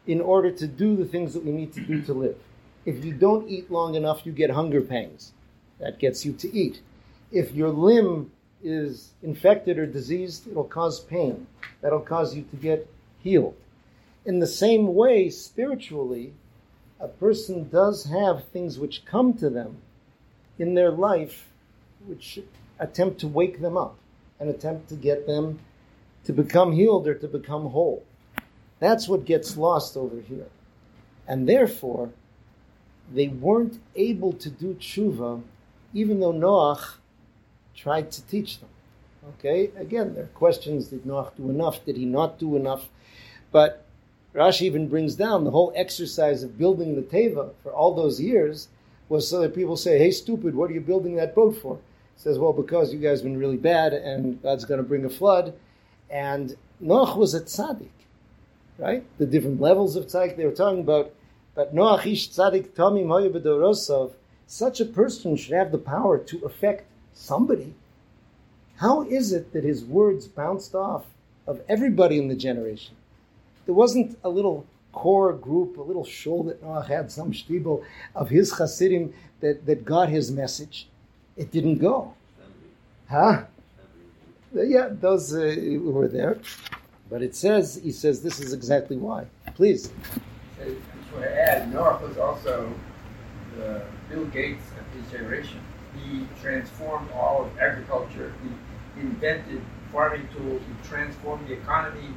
in 0.07 0.21
order 0.21 0.51
to 0.51 0.67
do 0.67 0.97
the 0.97 1.05
things 1.05 1.33
that 1.35 1.45
we 1.45 1.53
need 1.53 1.73
to 1.73 1.81
do 1.81 2.03
to 2.03 2.13
live. 2.13 2.37
If 2.85 3.05
you 3.05 3.13
don't 3.13 3.49
eat 3.49 3.71
long 3.71 3.95
enough, 3.95 4.27
you 4.27 4.33
get 4.33 4.51
hunger 4.51 4.81
pangs. 4.81 5.33
That 5.79 5.99
gets 5.99 6.25
you 6.25 6.33
to 6.35 6.55
eat. 6.55 6.81
If 7.33 7.53
your 7.53 7.71
limb 7.71 8.31
is 8.63 9.13
infected 9.23 9.79
or 9.79 9.87
diseased, 9.87 10.47
it'll 10.49 10.65
cause 10.65 11.01
pain. 11.01 11.47
That'll 11.81 12.01
cause 12.01 12.35
you 12.35 12.43
to 12.43 12.57
get 12.57 12.89
healed. 13.23 13.57
In 14.25 14.39
the 14.39 14.47
same 14.47 14.95
way, 14.95 15.31
spiritually, 15.31 16.33
a 17.01 17.09
person 17.09 17.69
does 17.69 18.05
have 18.05 18.49
things 18.49 18.79
which 18.79 19.05
come 19.05 19.35
to 19.35 19.51
them 19.51 19.79
in 20.59 20.75
their 20.75 20.91
life 20.91 21.49
which 22.07 22.39
attempt 22.79 23.21
to 23.21 23.29
wake 23.29 23.61
them 23.61 23.77
up 23.77 23.97
and 24.39 24.49
attempt 24.49 24.89
to 24.89 24.95
get 24.95 25.27
them 25.27 25.59
to 26.25 26.33
become 26.33 26.73
healed 26.73 27.07
or 27.07 27.15
to 27.15 27.29
become 27.29 27.71
whole. 27.71 28.05
That's 28.81 29.09
what 29.09 29.25
gets 29.25 29.57
lost 29.57 29.97
over 29.97 30.21
here. 30.21 30.47
And 31.27 31.49
therefore, 31.49 32.11
they 33.13 33.29
weren't 33.29 33.81
able 33.95 34.33
to 34.35 34.51
do 34.51 34.75
tshuva 34.75 35.43
even 35.95 36.19
though 36.21 36.33
Noach 36.33 36.97
tried 37.75 38.11
to 38.13 38.23
teach 38.27 38.59
them. 38.59 38.69
Okay, 39.39 39.71
again, 39.77 40.15
there 40.15 40.25
are 40.25 40.29
questions 40.29 40.89
did 40.89 41.05
Noach 41.05 41.37
do 41.37 41.49
enough? 41.49 41.85
Did 41.85 41.97
he 41.97 42.05
not 42.05 42.39
do 42.39 42.57
enough? 42.57 42.89
But 43.53 43.87
Rashi 44.35 44.63
even 44.63 44.89
brings 44.89 45.15
down 45.15 45.45
the 45.45 45.53
whole 45.53 45.73
exercise 45.77 46.43
of 46.43 46.59
building 46.59 46.97
the 46.97 47.03
Teva 47.03 47.53
for 47.63 47.73
all 47.73 47.95
those 47.95 48.21
years 48.21 48.69
was 49.09 49.29
so 49.29 49.41
that 49.41 49.55
people 49.55 49.77
say, 49.77 49.99
hey, 49.99 50.11
stupid, 50.11 50.55
what 50.55 50.71
are 50.71 50.75
you 50.75 50.81
building 50.81 51.15
that 51.17 51.35
boat 51.35 51.57
for? 51.63 51.77
He 52.17 52.23
says, 52.23 52.39
well, 52.39 52.53
because 52.53 52.93
you 52.93 52.99
guys 52.99 53.19
have 53.21 53.25
been 53.25 53.39
really 53.39 53.57
bad 53.57 53.93
and 53.93 54.43
God's 54.43 54.65
going 54.65 54.79
to 54.79 54.87
bring 54.87 55.05
a 55.05 55.11
flood. 55.11 55.55
And 56.11 56.57
Noach 56.83 57.17
was 57.17 57.35
a 57.35 57.41
tzaddik, 57.41 57.89
right? 58.79 59.05
The 59.19 59.27
different 59.27 59.61
levels 59.61 59.97
of 59.97 60.07
tzaddik 60.07 60.37
they 60.37 60.45
were 60.45 60.53
talking 60.53 60.81
about. 60.81 61.13
But 61.55 61.75
Noach 61.75 62.07
ish 62.07 62.31
tzaddik 62.31 62.69
tamim 62.71 63.09
hoya 63.09 64.11
such 64.47 64.81
a 64.81 64.85
person 64.85 65.37
should 65.37 65.55
have 65.55 65.73
the 65.73 65.79
power 65.79 66.19
to 66.19 66.45
affect 66.45 66.87
somebody. 67.15 67.75
How 68.77 69.03
is 69.03 69.33
it 69.33 69.53
that 69.53 69.65
his 69.65 69.85
words 69.85 70.27
bounced 70.27 70.75
off 70.75 71.07
of 71.47 71.61
everybody 71.69 72.19
in 72.19 72.29
the 72.29 72.35
generation? 72.35 72.95
There 73.67 73.75
wasn't 73.75 74.19
a 74.23 74.29
little 74.29 74.67
core 74.93 75.33
group, 75.33 75.77
a 75.77 75.83
little 75.83 76.05
shul 76.05 76.45
that 76.45 76.63
Noach 76.63 76.89
had, 76.89 77.11
some 77.11 77.33
shtibel 77.33 77.85
of 78.15 78.31
his 78.31 78.53
chassidim 78.57 79.13
that, 79.41 79.67
that 79.67 79.85
got 79.85 80.09
his 80.09 80.31
message. 80.31 80.89
It 81.37 81.51
didn't 81.51 81.79
go. 81.79 82.15
Huh? 83.09 83.45
Yeah, 84.55 84.89
those 84.91 85.35
uh, 85.35 85.79
were 85.83 86.09
there. 86.09 86.39
But 87.11 87.23
it 87.23 87.35
says, 87.37 87.81
he 87.83 87.93
says, 87.93 88.23
this 88.23 88.41
is 88.41 88.53
exactly 88.53 88.97
why. 88.97 89.27
Please. 89.55 89.93
I 90.61 90.65
just 90.65 90.79
want 91.13 91.25
to 91.25 91.49
add, 91.49 91.73
Noah 91.73 92.01
was 92.03 92.17
also 92.17 92.73
the 93.57 93.83
Bill 94.09 94.25
Gates 94.27 94.65
of 94.79 95.01
his 95.01 95.11
generation. 95.13 95.61
He 95.97 96.27
transformed 96.41 97.11
all 97.13 97.45
of 97.45 97.59
agriculture. 97.59 98.33
He 98.43 99.01
invented 99.01 99.61
farming 99.93 100.29
tools. 100.37 100.63
He 100.67 100.89
transformed 100.89 101.47
the 101.49 101.55
economy. 101.55 102.09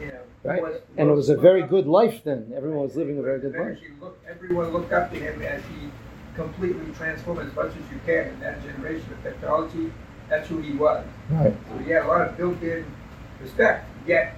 You 0.00 0.06
know, 0.06 0.20
right. 0.44 0.62
Was, 0.62 0.80
and 0.96 1.10
it 1.10 1.12
was 1.12 1.28
a 1.28 1.36
very 1.36 1.62
good 1.62 1.86
life 1.86 2.22
then. 2.24 2.52
Everyone 2.56 2.80
was 2.82 2.96
living 2.96 3.18
a 3.18 3.22
very 3.22 3.40
good 3.40 3.54
life. 3.56 3.78
Looked, 4.00 4.26
everyone 4.28 4.72
looked 4.72 4.92
up 4.92 5.12
to 5.12 5.18
him 5.18 5.42
as 5.42 5.62
he 5.62 5.90
completely 6.34 6.92
transformed 6.94 7.40
as 7.40 7.54
much 7.54 7.70
as 7.70 7.92
you 7.92 8.00
can 8.06 8.28
in 8.28 8.40
that 8.40 8.62
generation 8.62 9.12
of 9.12 9.22
technology. 9.22 9.92
That's 10.28 10.48
who 10.48 10.60
he 10.60 10.72
was. 10.72 11.04
Right. 11.30 11.54
So 11.68 11.78
he 11.78 11.90
had 11.90 12.04
a 12.04 12.08
lot 12.08 12.28
of 12.28 12.36
built-in 12.36 12.84
respect. 13.40 13.86
Yet 14.06 14.34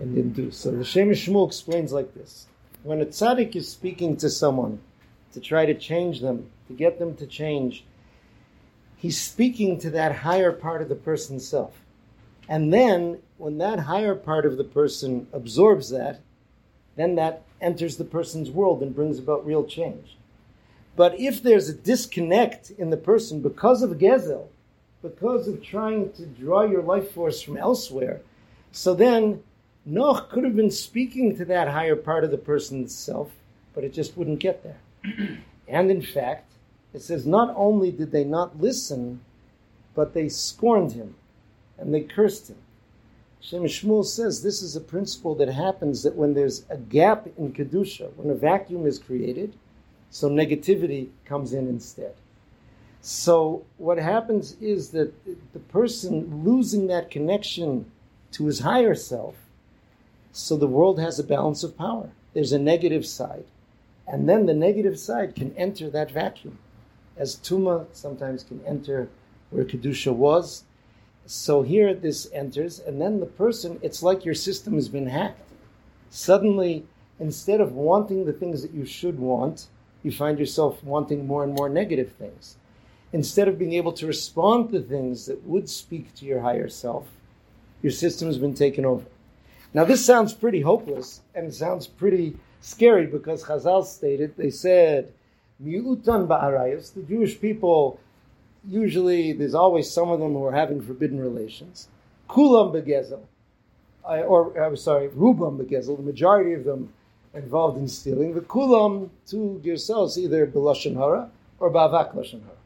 and 0.00 0.14
didn't 0.14 0.32
do 0.32 0.50
so. 0.50 0.70
The 0.70 0.84
Shem 0.84 1.10
Shmuel 1.10 1.46
explains 1.46 1.92
like 1.92 2.14
this: 2.14 2.46
When 2.82 3.00
a 3.00 3.06
tzaddik 3.06 3.54
is 3.54 3.68
speaking 3.68 4.16
to 4.16 4.30
someone 4.30 4.80
to 5.32 5.40
try 5.40 5.66
to 5.66 5.74
change 5.74 6.20
them, 6.20 6.50
to 6.66 6.72
get 6.72 6.98
them 6.98 7.14
to 7.16 7.26
change, 7.26 7.84
he's 8.96 9.20
speaking 9.20 9.78
to 9.80 9.90
that 9.90 10.16
higher 10.16 10.52
part 10.52 10.82
of 10.82 10.88
the 10.88 10.94
person's 10.94 11.46
self. 11.46 11.82
And 12.48 12.72
then, 12.72 13.18
when 13.38 13.58
that 13.58 13.80
higher 13.80 14.16
part 14.16 14.44
of 14.44 14.56
the 14.56 14.64
person 14.64 15.28
absorbs 15.32 15.90
that, 15.90 16.20
then 16.96 17.14
that 17.14 17.42
enters 17.60 17.96
the 17.96 18.04
person's 18.04 18.50
world 18.50 18.82
and 18.82 18.94
brings 18.94 19.18
about 19.18 19.46
real 19.46 19.64
change. 19.64 20.16
But 20.96 21.18
if 21.20 21.42
there's 21.42 21.68
a 21.68 21.74
disconnect 21.74 22.70
in 22.70 22.90
the 22.90 22.96
person 22.96 23.40
because 23.40 23.82
of 23.82 23.92
Gezel, 23.92 24.48
because 25.02 25.48
of 25.48 25.62
trying 25.62 26.12
to 26.12 26.26
draw 26.26 26.62
your 26.62 26.82
life 26.82 27.12
force 27.12 27.40
from 27.40 27.56
elsewhere, 27.56 28.20
so 28.72 28.94
then 28.94 29.42
Noach 29.88 30.28
could 30.28 30.44
have 30.44 30.56
been 30.56 30.70
speaking 30.70 31.36
to 31.36 31.44
that 31.46 31.68
higher 31.68 31.96
part 31.96 32.24
of 32.24 32.30
the 32.30 32.38
person's 32.38 32.94
self, 32.94 33.30
but 33.74 33.84
it 33.84 33.92
just 33.92 34.16
wouldn't 34.16 34.38
get 34.38 34.62
there. 34.62 34.78
and 35.68 35.90
in 35.90 36.02
fact, 36.02 36.52
it 36.92 37.02
says 37.02 37.26
not 37.26 37.54
only 37.56 37.90
did 37.90 38.10
they 38.10 38.24
not 38.24 38.60
listen, 38.60 39.20
but 39.94 40.12
they 40.12 40.28
scorned 40.28 40.92
him 40.92 41.14
and 41.78 41.94
they 41.94 42.02
cursed 42.02 42.50
him. 42.50 42.58
Shem 43.40 43.62
Shmuel 43.62 44.04
says 44.04 44.42
this 44.42 44.60
is 44.60 44.76
a 44.76 44.80
principle 44.80 45.34
that 45.36 45.48
happens 45.48 46.02
that 46.02 46.14
when 46.14 46.34
there's 46.34 46.66
a 46.68 46.76
gap 46.76 47.26
in 47.38 47.52
Kedusha, 47.52 48.12
when 48.16 48.30
a 48.30 48.34
vacuum 48.34 48.86
is 48.86 48.98
created, 48.98 49.54
so 50.10 50.28
negativity 50.28 51.08
comes 51.24 51.54
in 51.54 51.66
instead. 51.68 52.14
So 53.02 53.64
what 53.78 53.98
happens 53.98 54.56
is 54.60 54.90
that 54.90 55.12
the 55.52 55.58
person 55.58 56.44
losing 56.44 56.86
that 56.88 57.10
connection 57.10 57.90
to 58.32 58.46
his 58.46 58.60
higher 58.60 58.94
self, 58.94 59.36
so 60.32 60.56
the 60.56 60.66
world 60.66 61.00
has 61.00 61.18
a 61.18 61.24
balance 61.24 61.64
of 61.64 61.76
power. 61.76 62.10
There's 62.34 62.52
a 62.52 62.58
negative 62.58 63.06
side. 63.06 63.44
And 64.06 64.28
then 64.28 64.46
the 64.46 64.54
negative 64.54 64.98
side 64.98 65.34
can 65.34 65.56
enter 65.56 65.88
that 65.90 66.10
vacuum. 66.10 66.58
As 67.16 67.36
Tuma 67.36 67.86
sometimes 67.92 68.44
can 68.44 68.60
enter 68.66 69.08
where 69.50 69.64
Kedusha 69.64 70.12
was. 70.12 70.64
So 71.26 71.62
here 71.62 71.94
this 71.94 72.28
enters, 72.32 72.80
and 72.80 73.00
then 73.00 73.20
the 73.20 73.26
person, 73.26 73.78
it's 73.82 74.02
like 74.02 74.24
your 74.24 74.34
system 74.34 74.74
has 74.74 74.88
been 74.88 75.06
hacked. 75.06 75.50
Suddenly, 76.10 76.86
instead 77.18 77.60
of 77.60 77.72
wanting 77.72 78.24
the 78.24 78.32
things 78.32 78.62
that 78.62 78.72
you 78.72 78.84
should 78.84 79.18
want, 79.18 79.66
you 80.02 80.10
find 80.10 80.38
yourself 80.38 80.82
wanting 80.82 81.26
more 81.26 81.44
and 81.44 81.54
more 81.54 81.68
negative 81.68 82.12
things. 82.12 82.56
Instead 83.12 83.48
of 83.48 83.58
being 83.58 83.72
able 83.72 83.92
to 83.92 84.06
respond 84.06 84.70
to 84.70 84.80
things 84.80 85.26
that 85.26 85.44
would 85.44 85.68
speak 85.68 86.14
to 86.14 86.24
your 86.24 86.40
higher 86.40 86.68
self, 86.68 87.08
your 87.82 87.92
system 87.92 88.28
has 88.28 88.38
been 88.38 88.54
taken 88.54 88.84
over. 88.84 89.04
Now, 89.72 89.84
this 89.84 90.04
sounds 90.04 90.32
pretty 90.32 90.60
hopeless, 90.60 91.20
and 91.34 91.46
it 91.46 91.54
sounds 91.54 91.86
pretty 91.86 92.36
scary 92.60 93.06
because 93.06 93.44
Chazal 93.44 93.84
stated, 93.84 94.36
they 94.36 94.50
said, 94.50 95.12
Mi'utan 95.62 96.28
the 96.94 97.02
Jewish 97.02 97.40
people, 97.40 98.00
usually 98.68 99.32
there's 99.32 99.54
always 99.54 99.90
some 99.90 100.10
of 100.10 100.20
them 100.20 100.32
who 100.32 100.44
are 100.44 100.52
having 100.52 100.80
forbidden 100.80 101.20
relations. 101.20 101.88
Kulam 102.28 102.72
begezel, 102.72 103.22
or 104.04 104.58
I'm 104.60 104.76
sorry, 104.76 105.08
Rubam 105.08 105.58
begezel, 105.58 105.96
the 105.96 106.02
majority 106.02 106.52
of 106.52 106.64
them 106.64 106.92
involved 107.34 107.78
in 107.78 107.88
stealing. 107.88 108.34
The 108.34 108.40
kulam 108.40 109.10
to 109.28 109.60
yourselves 109.62 110.18
either 110.18 110.46
belashon 110.46 110.96
hara 110.96 111.30
or 111.58 111.70
ba'avak 111.70 112.14
lashon 112.14 112.42
hara. 112.42 112.59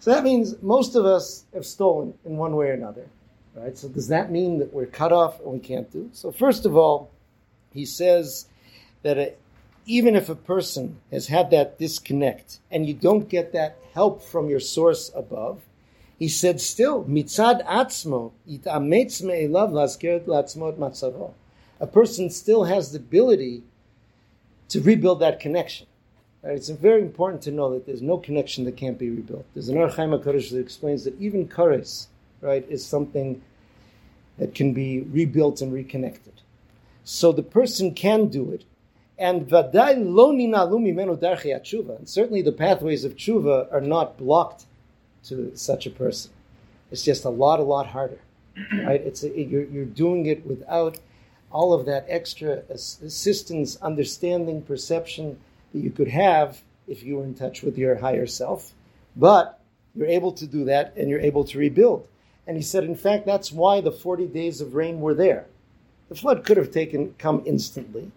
So 0.00 0.12
that 0.12 0.24
means 0.24 0.60
most 0.62 0.94
of 0.94 1.04
us 1.04 1.44
have 1.52 1.66
stolen 1.66 2.14
in 2.24 2.36
one 2.36 2.54
way 2.54 2.68
or 2.68 2.72
another. 2.72 3.06
Right? 3.54 3.76
So 3.76 3.88
does 3.88 4.08
that 4.08 4.30
mean 4.30 4.58
that 4.60 4.72
we're 4.72 4.86
cut 4.86 5.12
off 5.12 5.40
and 5.40 5.52
we 5.52 5.58
can't 5.58 5.90
do? 5.90 6.10
So 6.12 6.30
first 6.30 6.64
of 6.64 6.76
all, 6.76 7.10
he 7.72 7.84
says 7.84 8.46
that 9.02 9.18
a, 9.18 9.34
even 9.86 10.14
if 10.14 10.28
a 10.28 10.34
person 10.34 11.00
has 11.10 11.26
had 11.26 11.50
that 11.50 11.78
disconnect 11.78 12.60
and 12.70 12.86
you 12.86 12.94
don't 12.94 13.28
get 13.28 13.52
that 13.52 13.78
help 13.94 14.22
from 14.22 14.48
your 14.48 14.60
source 14.60 15.10
above, 15.14 15.62
he 16.18 16.28
said 16.28 16.60
still, 16.60 17.04
mitzad 17.04 17.64
atzmo, 17.66 18.32
itametz 18.48 19.22
me'elav 19.22 19.72
laskeret. 19.72 21.32
A 21.80 21.86
person 21.86 22.30
still 22.30 22.64
has 22.64 22.92
the 22.92 22.98
ability 22.98 23.62
to 24.68 24.80
rebuild 24.80 25.20
that 25.20 25.40
connection. 25.40 25.86
Right? 26.42 26.54
It's 26.54 26.68
very 26.68 27.02
important 27.02 27.42
to 27.42 27.50
know 27.50 27.72
that 27.74 27.86
there's 27.86 28.02
no 28.02 28.18
connection 28.18 28.64
that 28.64 28.76
can't 28.76 28.98
be 28.98 29.10
rebuilt. 29.10 29.44
There's 29.54 29.68
an 29.68 29.78
Ohr 29.78 29.88
HaChaim 29.88 30.22
HaKadosh 30.22 30.50
that 30.50 30.60
explains 30.60 31.04
that 31.04 31.20
even 31.20 31.48
kares, 31.48 32.06
right, 32.40 32.64
is 32.68 32.84
something 32.84 33.42
that 34.38 34.54
can 34.54 34.72
be 34.72 35.00
rebuilt 35.00 35.60
and 35.60 35.72
reconnected. 35.72 36.34
So 37.02 37.32
the 37.32 37.42
person 37.42 37.94
can 37.94 38.28
do 38.28 38.52
it, 38.52 38.64
and 39.18 39.48
vaday 39.48 39.96
lo 39.98 40.32
ninalu 40.32 40.78
mimenu 40.78 41.18
darchei 41.18 41.58
tshuva. 41.60 41.98
And 41.98 42.08
certainly 42.08 42.42
the 42.42 42.52
pathways 42.52 43.04
of 43.04 43.16
tshuva 43.16 43.72
are 43.72 43.80
not 43.80 44.16
blocked 44.16 44.66
to 45.24 45.56
such 45.56 45.86
a 45.86 45.90
person. 45.90 46.30
It's 46.92 47.02
just 47.02 47.24
a 47.24 47.30
lot, 47.30 47.58
a 47.58 47.64
lot 47.64 47.86
harder. 47.88 48.20
Right? 48.84 49.00
It's 49.00 49.22
a, 49.22 49.28
you're, 49.28 49.64
you're 49.64 49.84
doing 49.84 50.26
it 50.26 50.46
without 50.46 50.98
all 51.50 51.72
of 51.72 51.86
that 51.86 52.04
extra 52.08 52.62
assistance, 52.70 53.76
understanding, 53.76 54.62
perception 54.62 55.38
that 55.78 55.84
you 55.84 55.90
could 55.90 56.08
have 56.08 56.60
if 56.86 57.02
you 57.02 57.16
were 57.16 57.24
in 57.24 57.34
touch 57.34 57.62
with 57.62 57.78
your 57.78 57.96
higher 57.96 58.26
self. 58.26 58.72
But 59.16 59.60
you're 59.94 60.08
able 60.08 60.32
to 60.32 60.46
do 60.46 60.64
that 60.64 60.96
and 60.96 61.08
you're 61.08 61.20
able 61.20 61.44
to 61.44 61.58
rebuild. 61.58 62.08
And 62.46 62.56
he 62.56 62.62
said, 62.62 62.84
in 62.84 62.96
fact, 62.96 63.26
that's 63.26 63.52
why 63.52 63.80
the 63.80 63.92
40 63.92 64.26
days 64.26 64.60
of 64.60 64.74
rain 64.74 65.00
were 65.00 65.14
there. 65.14 65.46
The 66.08 66.14
flood 66.14 66.44
could 66.44 66.56
have 66.56 66.70
taken 66.70 67.14
come 67.18 67.42
instantly, 67.44 68.10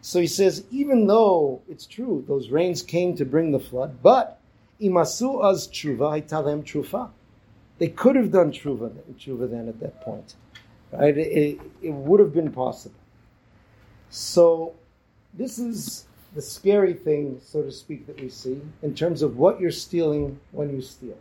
so 0.00 0.20
he 0.20 0.26
says, 0.26 0.64
even 0.70 1.06
though 1.06 1.62
it's 1.68 1.86
true, 1.86 2.24
those 2.26 2.50
rains 2.50 2.82
came 2.82 3.16
to 3.16 3.24
bring 3.24 3.50
the 3.50 3.58
flood, 3.58 4.02
but 4.02 4.38
imasu 4.80 5.42
az 5.44 5.68
tshuva 5.68 6.22
hitalem 6.22 6.62
trufa. 6.62 7.10
They 7.78 7.88
could 7.88 8.16
have 8.16 8.30
done 8.30 8.52
tshuva, 8.52 8.90
tshuva 9.18 9.50
then 9.50 9.68
at 9.68 9.80
that 9.80 10.00
point. 10.02 10.34
Right? 10.92 11.16
It, 11.16 11.60
it 11.82 11.90
would 11.90 12.20
have 12.20 12.32
been 12.32 12.52
possible. 12.52 12.94
So 14.10 14.74
this 15.34 15.58
is 15.58 16.04
the 16.34 16.42
scary 16.42 16.92
thing, 16.94 17.40
so 17.42 17.62
to 17.62 17.72
speak, 17.72 18.06
that 18.06 18.20
we 18.20 18.28
see 18.28 18.60
in 18.82 18.94
terms 18.94 19.22
of 19.22 19.36
what 19.38 19.60
you're 19.60 19.70
stealing 19.70 20.38
when 20.52 20.70
you 20.70 20.82
steal. 20.82 21.16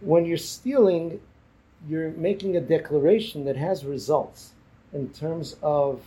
when 0.00 0.24
you're 0.24 0.36
stealing, 0.36 1.20
you're 1.88 2.10
making 2.12 2.56
a 2.56 2.60
declaration 2.60 3.44
that 3.44 3.56
has 3.56 3.84
results 3.84 4.52
in 4.92 5.08
terms 5.10 5.56
of 5.62 6.02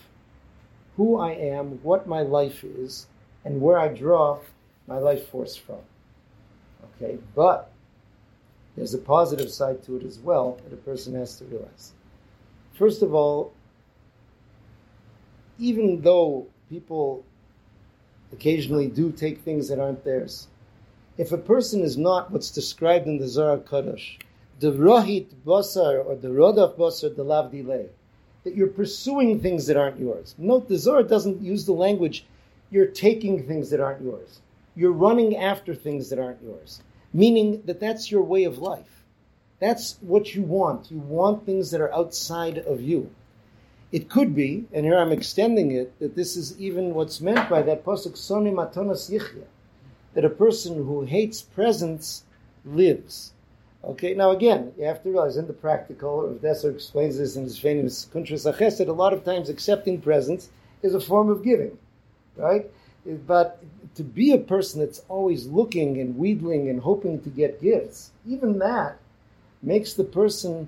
who 0.98 1.18
I 1.18 1.32
am, 1.32 1.80
what 1.84 2.08
my 2.08 2.22
life 2.22 2.64
is, 2.64 3.08
and 3.46 3.62
where 3.62 3.78
I 3.80 3.88
draw 3.90 4.40
my 4.88 4.98
life 4.98 5.28
force 5.30 5.56
from. 5.56 5.80
Okay, 6.96 7.18
but 7.36 7.72
there's 8.76 8.94
a 8.94 9.00
positive 9.00 9.52
side 9.52 9.84
to 9.84 9.98
it 9.98 10.04
as 10.04 10.20
well 10.20 10.60
that 10.64 10.74
a 10.74 10.78
person 10.78 11.16
has 11.16 11.38
to 11.38 11.46
realize. 11.46 11.94
First 12.74 13.02
of 13.02 13.14
all, 13.14 13.54
even 15.60 16.02
though 16.02 16.48
people 16.70 17.24
occasionally 18.32 18.88
do 18.88 19.12
take 19.12 19.40
things 19.40 19.70
that 19.70 19.80
aren't 19.80 20.04
theirs, 20.04 20.48
if 21.18 21.32
a 21.32 21.38
person 21.38 21.82
is 21.82 21.98
not 21.98 22.32
what's 22.32 22.52
described 22.52 23.08
in 23.08 23.18
the 23.18 23.28
Zohar 23.28 23.58
Kadosh, 23.58 24.18
the 24.60 24.72
rohit 24.72 25.28
basar 25.46 26.06
or 26.06 26.16
the 26.16 26.30
rodaf 26.30 26.78
basar, 26.78 27.16
the 27.16 27.24
lav 27.24 27.52
delay, 27.52 27.88
that 28.44 28.56
you're 28.56 28.68
pursuing 28.68 29.40
things 29.40 29.68
that 29.68 29.78
aren't 29.78 30.00
yours. 30.00 30.34
Note 30.38 30.68
the 30.68 30.78
Zohar 30.78 31.04
doesn't 31.04 31.42
use 31.42 31.66
the 31.66 31.74
language, 31.74 32.26
you're 32.70 32.88
taking 32.88 33.46
things 33.46 33.70
that 33.70 33.80
aren't 33.80 34.02
yours. 34.02 34.40
You're 34.76 34.94
running 34.94 35.36
after 35.36 35.76
things 35.76 36.10
that 36.10 36.20
aren't 36.20 36.42
yours, 36.42 36.82
meaning 37.14 37.62
that 37.66 37.80
that's 37.80 38.10
your 38.10 38.24
way 38.24 38.46
of 38.46 38.58
life. 38.58 39.04
That's 39.60 39.98
what 40.02 40.34
you 40.34 40.42
want. 40.42 40.90
You 40.90 41.00
want 41.00 41.46
things 41.46 41.72
that 41.72 41.82
are 41.82 41.94
outside 41.94 42.58
of 42.58 42.82
you. 42.82 43.12
It 43.92 44.10
could 44.10 44.34
be, 44.34 44.66
and 44.72 44.86
here 44.86 44.98
I'm 44.98 45.12
extending 45.12 45.72
it, 45.72 46.00
that 46.00 46.16
this 46.16 46.38
is 46.38 46.58
even 46.60 46.94
what's 46.94 47.20
meant 47.20 47.50
by 47.50 47.62
that 47.64 47.84
pasuk 47.84 48.14
soni 48.14 48.54
matonas 48.54 49.12
yichya, 49.12 49.44
that 50.14 50.24
a 50.24 50.30
person 50.30 50.76
who 50.76 51.02
hates 51.04 51.42
presents 51.42 52.24
lives. 52.64 53.34
Okay, 53.84 54.14
now 54.14 54.32
again, 54.32 54.72
you 54.78 54.86
have 54.86 55.02
to 55.04 55.10
realize 55.10 55.38
in 55.38 55.48
the 55.48 55.54
practical, 55.54 56.28
Rav 56.28 56.40
Dessler 56.40 56.74
explains 56.74 57.18
this 57.18 57.36
in 57.36 57.44
his 57.44 57.58
famous 57.58 58.08
Kuntras 58.14 58.50
HaChesed, 58.50 58.88
a 58.88 58.94
lot 58.94 59.12
of 59.12 59.26
times 59.26 59.50
accepting 59.50 60.00
presents 60.00 60.50
is 60.84 60.94
a 60.94 61.00
form 61.00 61.30
of 61.30 61.44
giving, 61.44 61.78
right? 62.38 62.70
But 63.26 63.62
to 63.96 64.04
be 64.04 64.32
a 64.32 64.38
person 64.38 64.80
that's 64.80 65.02
always 65.10 65.48
looking 65.48 66.00
and 66.00 66.16
wheedling 66.16 66.70
and 66.70 66.80
hoping 66.80 67.22
to 67.24 67.30
get 67.30 67.62
gifts, 67.62 68.12
even 68.26 68.60
that 68.60 69.00
makes 69.64 69.94
the 69.94 70.04
person 70.04 70.68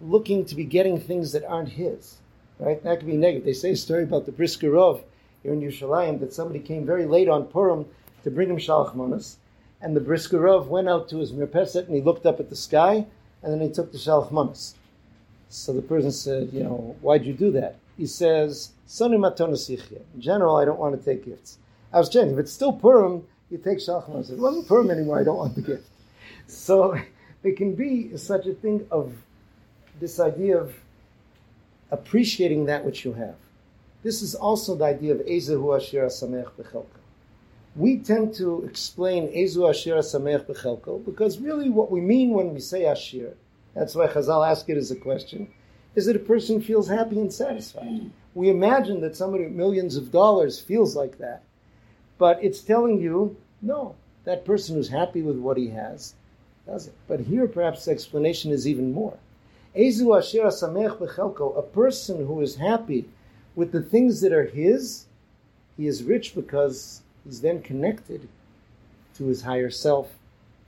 looking 0.00 0.44
to 0.46 0.54
be 0.54 0.64
getting 0.64 0.98
things 0.98 1.32
that 1.32 1.44
aren't 1.44 1.70
his. 1.70 2.18
Right? 2.58 2.82
That 2.82 2.98
could 2.98 3.06
be 3.06 3.16
negative. 3.16 3.44
They 3.44 3.52
say 3.52 3.72
a 3.72 3.76
story 3.76 4.04
about 4.04 4.26
the 4.26 4.32
Brisker 4.32 4.68
Briskerov 4.68 5.02
here 5.42 5.52
in 5.52 5.60
Yerushalayim 5.60 6.20
that 6.20 6.32
somebody 6.32 6.60
came 6.60 6.86
very 6.86 7.04
late 7.04 7.28
on 7.28 7.46
Purim 7.46 7.86
to 8.22 8.30
bring 8.30 8.48
him 8.48 8.56
Shalach 8.56 8.94
Manas, 8.94 9.38
and 9.80 9.94
the 9.94 10.00
Brisker 10.00 10.38
Briskerov 10.38 10.66
went 10.66 10.88
out 10.88 11.08
to 11.08 11.18
his 11.18 11.32
mirpeset 11.32 11.86
and 11.86 11.94
he 11.94 12.00
looked 12.00 12.26
up 12.26 12.40
at 12.40 12.50
the 12.50 12.56
sky, 12.56 13.06
and 13.42 13.52
then 13.52 13.60
he 13.60 13.68
took 13.68 13.92
the 13.92 13.98
Shalach 13.98 14.30
Manas. 14.30 14.74
So 15.48 15.72
the 15.72 15.82
person 15.82 16.10
said, 16.10 16.50
you 16.52 16.62
know, 16.62 16.96
why'd 17.00 17.24
you 17.24 17.32
do 17.32 17.50
that? 17.52 17.76
He 17.96 18.06
says, 18.06 18.72
matonas 18.88 19.70
In 19.70 20.20
general, 20.20 20.56
I 20.56 20.64
don't 20.64 20.78
want 20.78 20.98
to 20.98 21.04
take 21.04 21.24
gifts. 21.24 21.58
I 21.92 21.98
was 21.98 22.08
changing. 22.08 22.32
If 22.32 22.40
it's 22.40 22.52
still 22.52 22.72
Purim, 22.72 23.24
you 23.50 23.58
take 23.58 23.78
Shalach 23.78 24.08
Manas. 24.08 24.30
It 24.30 24.38
wasn't 24.38 24.66
Purim 24.66 24.90
anymore, 24.90 25.20
I 25.20 25.24
don't 25.24 25.36
want 25.36 25.54
the 25.54 25.62
gift. 25.62 25.88
So 26.46 26.98
it 27.42 27.56
can 27.56 27.74
be 27.74 28.16
such 28.16 28.46
a 28.46 28.54
thing 28.54 28.86
of 28.90 29.12
this 30.00 30.18
idea 30.18 30.58
of 30.58 30.74
appreciating 31.94 32.66
that 32.66 32.84
which 32.84 33.04
you 33.04 33.12
have. 33.14 33.36
This 34.02 34.20
is 34.20 34.34
also 34.34 34.74
the 34.74 34.84
idea 34.84 35.14
of 35.14 35.20
Ezehu 35.20 35.76
Asher 35.76 36.06
Samech 36.06 36.50
Bechelko. 36.58 37.00
We 37.76 37.98
tend 37.98 38.34
to 38.34 38.64
explain 38.64 39.28
Ezu 39.28 39.68
Asher 39.68 39.96
Samech 39.98 40.44
Bechelko 40.44 41.04
because 41.04 41.38
really 41.38 41.70
what 41.70 41.90
we 41.90 42.00
mean 42.00 42.30
when 42.30 42.52
we 42.52 42.60
say 42.60 42.84
Asher, 42.84 43.34
that's 43.74 43.94
why 43.94 44.08
Chazal 44.08 44.46
asked 44.48 44.68
it 44.68 44.76
as 44.76 44.90
a 44.90 44.96
question, 44.96 45.48
is 45.94 46.06
that 46.06 46.16
a 46.16 46.30
person 46.32 46.60
feels 46.60 46.88
happy 46.88 47.18
and 47.20 47.32
satisfied. 47.32 48.10
We 48.34 48.50
imagine 48.50 49.00
that 49.00 49.16
somebody 49.16 49.44
with 49.44 49.52
millions 49.52 49.96
of 49.96 50.10
dollars 50.10 50.60
feels 50.60 50.96
like 50.96 51.18
that. 51.18 51.42
But 52.18 52.42
it's 52.42 52.60
telling 52.60 53.00
you, 53.00 53.36
no, 53.62 53.94
that 54.24 54.44
person 54.44 54.74
who's 54.74 54.88
happy 54.88 55.22
with 55.22 55.36
what 55.36 55.56
he 55.56 55.68
has 55.68 56.14
does 56.66 56.88
it. 56.88 56.94
But 57.06 57.20
here 57.20 57.46
perhaps 57.46 57.84
the 57.84 57.92
explanation 57.92 58.50
is 58.50 58.66
even 58.66 58.92
more. 58.92 59.16
Ezu 59.76 60.16
asher 60.16 60.44
samech 60.44 60.98
bechelko, 60.98 61.58
a 61.58 61.62
person 61.62 62.26
who 62.26 62.40
is 62.40 62.56
happy 62.56 63.08
with 63.56 63.72
the 63.72 63.82
things 63.82 64.20
that 64.20 64.32
are 64.32 64.46
his, 64.46 65.06
he 65.76 65.86
is 65.86 66.04
rich 66.04 66.34
because 66.34 67.02
he's 67.24 67.40
then 67.40 67.60
connected 67.60 68.28
to 69.16 69.26
his 69.26 69.42
higher 69.42 69.70
self, 69.70 70.12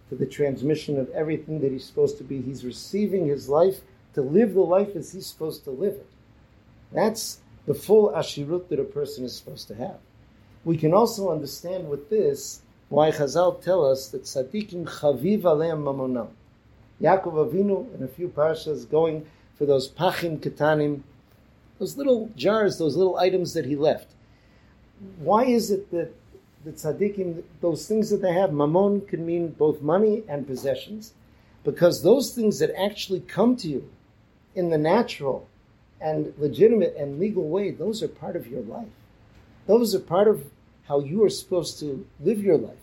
to 0.08 0.16
the 0.16 0.26
transmission 0.26 0.98
of 0.98 1.10
everything 1.10 1.60
that 1.60 1.72
he's 1.72 1.84
supposed 1.84 2.18
to 2.18 2.24
be. 2.24 2.40
He's 2.40 2.64
receiving 2.64 3.26
his 3.26 3.48
life 3.48 3.80
to 4.14 4.22
live 4.22 4.54
the 4.54 4.60
life 4.60 4.94
as 4.96 5.12
he's 5.12 5.26
supposed 5.26 5.64
to 5.64 5.70
live 5.70 5.94
it. 5.94 6.06
That's 6.92 7.40
the 7.66 7.74
full 7.74 8.10
ashirut 8.10 8.68
that 8.68 8.80
a 8.80 8.84
person 8.84 9.24
is 9.24 9.36
supposed 9.36 9.68
to 9.68 9.74
have. 9.74 9.98
We 10.64 10.76
can 10.76 10.94
also 10.94 11.30
understand 11.30 11.88
with 11.88 12.10
this 12.10 12.62
why 12.88 13.10
Chazal 13.10 13.60
tell 13.62 13.84
us 13.84 14.08
that 14.08 14.22
tzaddikim 14.22 14.84
chaviv 14.84 15.42
aleim 15.42 15.82
mamonam. 15.82 16.28
Yaakov 17.00 17.50
Avinu 17.50 17.94
in 17.94 18.02
a 18.02 18.08
few 18.08 18.28
parshas 18.28 18.88
going 18.88 19.26
for 19.56 19.66
those 19.66 19.88
pachim 19.88 20.38
ketanim, 20.38 21.02
those 21.78 21.96
little 21.96 22.30
jars, 22.36 22.78
those 22.78 22.96
little 22.96 23.16
items 23.18 23.52
that 23.54 23.66
he 23.66 23.76
left. 23.76 24.08
Why 25.18 25.44
is 25.44 25.70
it 25.70 25.90
that 25.90 26.14
the 26.64 26.72
tzaddikim, 26.72 27.42
those 27.60 27.86
things 27.86 28.10
that 28.10 28.22
they 28.22 28.32
have, 28.32 28.52
mammon 28.52 29.02
can 29.02 29.24
mean 29.24 29.48
both 29.48 29.82
money 29.82 30.24
and 30.28 30.46
possessions, 30.46 31.12
because 31.64 32.02
those 32.02 32.34
things 32.34 32.58
that 32.58 32.74
actually 32.78 33.20
come 33.20 33.56
to 33.56 33.68
you 33.68 33.88
in 34.54 34.70
the 34.70 34.78
natural 34.78 35.46
and 36.00 36.32
legitimate 36.38 36.94
and 36.96 37.18
legal 37.18 37.48
way, 37.48 37.70
those 37.70 38.02
are 38.02 38.08
part 38.08 38.36
of 38.36 38.46
your 38.46 38.62
life. 38.62 38.88
Those 39.66 39.94
are 39.94 40.00
part 40.00 40.28
of 40.28 40.44
how 40.88 41.00
you 41.00 41.24
are 41.24 41.30
supposed 41.30 41.78
to 41.80 42.06
live 42.20 42.42
your 42.42 42.56
life. 42.58 42.76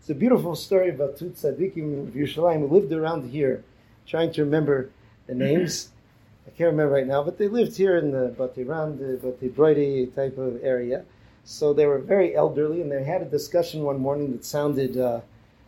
It's 0.00 0.08
a 0.08 0.14
beautiful 0.14 0.56
story 0.56 0.88
about 0.88 1.18
two 1.18 1.28
tzaddikim 1.28 2.08
of 2.08 2.14
Yerushalayim 2.14 2.60
who 2.60 2.74
lived 2.74 2.90
around 2.90 3.30
here, 3.30 3.62
trying 4.06 4.32
to 4.32 4.42
remember 4.42 4.88
the 5.26 5.34
names. 5.34 5.90
I 6.46 6.50
can't 6.56 6.70
remember 6.70 6.94
right 6.94 7.06
now, 7.06 7.22
but 7.22 7.36
they 7.36 7.48
lived 7.48 7.76
here 7.76 7.98
in 7.98 8.10
the 8.10 8.34
Batiran, 8.34 8.98
the 8.98 9.18
Batibroidi 9.18 10.14
type 10.14 10.38
of 10.38 10.64
area. 10.64 11.04
So 11.44 11.74
they 11.74 11.84
were 11.84 11.98
very 11.98 12.34
elderly, 12.34 12.80
and 12.80 12.90
they 12.90 13.04
had 13.04 13.20
a 13.20 13.26
discussion 13.26 13.82
one 13.82 14.00
morning 14.00 14.32
that 14.32 14.42
sounded 14.46 14.96
uh, 14.96 15.20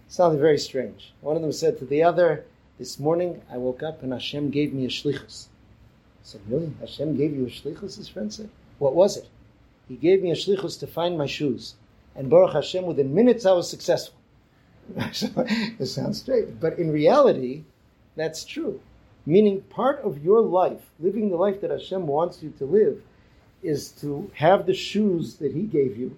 sounded 0.09 0.41
very 0.41 0.59
strange. 0.59 1.13
One 1.21 1.37
of 1.37 1.43
them 1.43 1.53
said 1.53 1.79
to 1.81 1.85
the 1.85 2.03
other, 2.03 2.47
"This 2.79 2.99
morning 2.99 3.43
I 3.51 3.59
woke 3.59 3.83
up 3.83 4.03
and 4.03 4.15
Hashem 4.15 4.49
gave 4.49 4.73
me 4.73 4.87
a 4.87 4.89
shlichus." 4.89 5.49
I 6.23 6.23
said, 6.23 6.41
"Really? 6.49 6.73
Hashem 6.81 7.19
gave 7.19 7.37
you 7.37 7.45
a 7.45 7.51
shlichus?" 7.51 7.99
His 7.99 8.09
friend 8.09 8.33
said. 8.33 8.49
"What 8.79 8.95
was 8.95 9.19
it?" 9.19 9.29
He 9.89 9.97
gave 9.97 10.23
me 10.23 10.31
a 10.31 10.35
shlichus 10.37 10.81
to 10.81 10.87
find 10.87 11.19
my 11.19 11.27
shoes, 11.27 11.75
and 12.17 12.31
Baruch 12.31 12.55
Hashem, 12.55 12.87
within 12.87 13.15
minutes 13.15 13.45
I 13.45 13.53
was 13.53 13.69
successful. 13.69 14.17
it 14.97 15.87
sounds 15.87 16.21
strange, 16.21 16.61
but 16.61 16.79
in 16.79 16.91
reality, 16.91 17.65
that's 18.17 18.45
true. 18.45 18.81
Meaning, 19.25 19.63
part 19.63 20.01
of 20.01 20.23
your 20.25 20.41
life, 20.41 20.81
living 20.99 21.31
the 21.31 21.37
life 21.37 21.61
that 21.61 21.71
Hashem 21.71 22.07
wants 22.07 22.43
you 22.43 22.51
to 22.59 22.65
live, 22.65 23.03
is 23.63 23.91
to 23.93 24.31
have 24.35 24.67
the 24.67 24.75
shoes 24.75 25.37
that 25.37 25.53
He 25.53 25.63
gave 25.63 25.97
you 25.97 26.17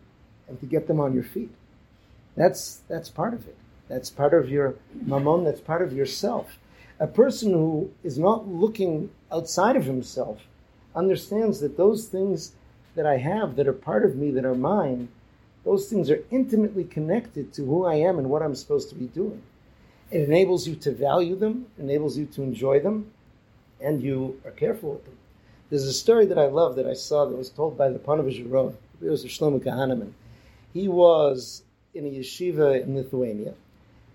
and 0.49 0.59
to 0.61 0.67
get 0.67 0.87
them 0.87 1.01
on 1.01 1.15
your 1.15 1.23
feet. 1.23 1.51
That's 2.37 2.81
that's 2.89 3.09
part 3.09 3.35
of 3.35 3.47
it. 3.47 3.57
That's 3.89 4.11
part 4.11 4.35
of 4.35 4.49
your 4.49 4.77
mammon. 4.93 5.45
That's 5.45 5.61
part 5.61 5.83
of 5.83 5.93
yourself. 5.93 6.59
A 6.99 7.07
person 7.07 7.53
who 7.53 7.91
is 8.03 8.19
not 8.19 8.49
looking 8.49 9.11
outside 9.31 9.77
of 9.77 9.85
himself 9.85 10.43
understands 10.95 11.61
that 11.61 11.77
those 11.77 12.07
things 12.07 12.53
that 12.95 13.05
I 13.05 13.19
have 13.19 13.57
that 13.57 13.67
are 13.67 13.73
part 13.73 14.05
of 14.05 14.17
me, 14.17 14.31
that 14.31 14.45
are 14.45 14.55
mine, 14.55 15.09
those 15.65 15.89
things 15.89 16.11
are 16.11 16.23
intimately 16.31 16.85
connected 16.85 17.53
to 17.55 17.65
who 17.65 17.85
I 17.85 17.95
am 17.95 18.19
and 18.19 18.29
what 18.29 18.43
I'm 18.43 18.55
supposed 18.55 18.89
to 18.91 18.95
be 18.95 19.07
doing. 19.07 19.43
It 20.11 20.23
enables 20.23 20.69
you 20.69 20.77
to 20.77 20.93
value 20.93 21.35
them, 21.37 21.67
enables 21.79 22.19
you 22.19 22.27
to 22.27 22.43
enjoy 22.43 22.81
them, 22.81 23.11
and 23.81 24.03
you 24.03 24.41
are 24.45 24.51
careful 24.51 24.93
with 24.93 25.05
them. 25.05 25.17
There's 25.71 25.87
a 25.87 25.93
story 25.93 26.27
that 26.27 26.39
I 26.39 26.47
love 26.47 26.77
that 26.77 26.87
I 26.87 26.93
saw 26.93 27.25
that 27.25 27.37
was 27.37 27.51
told 27.51 27.77
by 27.79 27.89
the 27.89 27.99
Panovich 27.99 28.45
Rav. 28.51 28.77
It 29.03 29.09
was 29.09 29.25
Shlomo 29.25 29.61
Kahaneman. 29.61 30.13
He 30.73 30.89
was 30.89 31.63
in 31.95 32.05
a 32.07 32.11
yeshiva 32.11 32.83
in 32.83 32.95
Lithuania, 32.95 33.55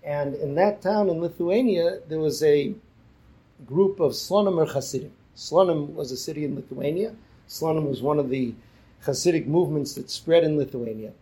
and 0.04 0.34
in 0.34 0.54
that 0.54 0.80
town 0.80 1.10
in 1.10 1.20
Lithuania, 1.20 1.98
there 2.08 2.20
was 2.20 2.42
a 2.42 2.74
group 3.66 4.00
of 4.00 4.12
Slonim 4.12 4.72
Hasidim. 4.72 5.12
Slonim 5.36 5.94
was 5.94 6.12
a 6.12 6.16
city 6.16 6.44
in 6.44 6.54
Lithuania. 6.54 7.14
Slonim 7.48 7.88
was 7.88 8.00
one 8.00 8.18
of 8.18 8.30
the 8.30 8.54
Hasidic 9.04 9.46
movements 9.46 9.94
that 9.94 10.10
spread 10.10 10.44
in 10.44 10.56
Lithuania. 10.56 11.12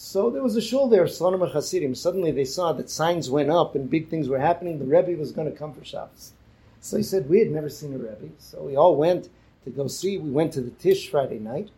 So 0.00 0.30
there 0.30 0.44
was 0.44 0.54
a 0.54 0.60
shul 0.60 0.88
there, 0.88 1.06
Slonim 1.06 1.52
Hasidim. 1.52 1.92
Suddenly 1.96 2.30
they 2.30 2.44
saw 2.44 2.72
that 2.72 2.88
signs 2.88 3.28
went 3.30 3.50
up 3.50 3.74
and 3.74 3.90
big 3.90 4.08
things 4.08 4.28
were 4.28 4.38
happening. 4.38 4.78
The 4.78 4.84
Rebbe 4.84 5.18
was 5.18 5.32
going 5.32 5.50
to 5.50 5.58
come 5.58 5.74
for 5.74 5.84
Shabbos. 5.84 6.34
So 6.80 6.98
he 6.98 7.02
said, 7.02 7.28
we 7.28 7.40
had 7.40 7.50
never 7.50 7.68
seen 7.68 7.92
a 7.92 7.98
Rebbe. 7.98 8.28
So 8.38 8.62
we 8.62 8.76
all 8.76 8.94
went 8.94 9.28
to 9.64 9.70
go 9.70 9.88
see. 9.88 10.16
We 10.16 10.30
went 10.30 10.52
to 10.52 10.60
the 10.60 10.70
Tish 10.70 11.10
Friday 11.10 11.40
night. 11.40 11.70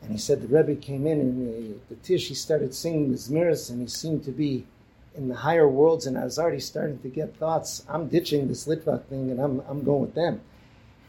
And 0.00 0.12
he 0.12 0.16
said 0.16 0.40
the 0.40 0.48
Rebbe 0.48 0.76
came 0.76 1.06
in 1.06 1.20
and 1.20 1.46
the, 1.46 1.94
the 1.94 2.00
Tish, 2.00 2.28
he 2.28 2.34
started 2.34 2.74
singing 2.74 3.12
the 3.12 3.18
Zmiris 3.18 3.68
and 3.68 3.82
he 3.82 3.86
seemed 3.86 4.24
to 4.24 4.32
be 4.32 4.64
in 5.14 5.28
the 5.28 5.34
higher 5.34 5.68
worlds, 5.68 6.06
and 6.06 6.16
I 6.16 6.24
was 6.24 6.38
already 6.38 6.60
starting 6.60 7.00
to 7.00 7.08
get 7.08 7.36
thoughts. 7.36 7.84
I'm 7.86 8.08
ditching 8.08 8.48
this 8.48 8.66
Litvak 8.66 9.04
thing, 9.04 9.30
and 9.30 9.40
I'm 9.40 9.62
I'm 9.68 9.84
going 9.84 10.02
with 10.02 10.14
them. 10.14 10.40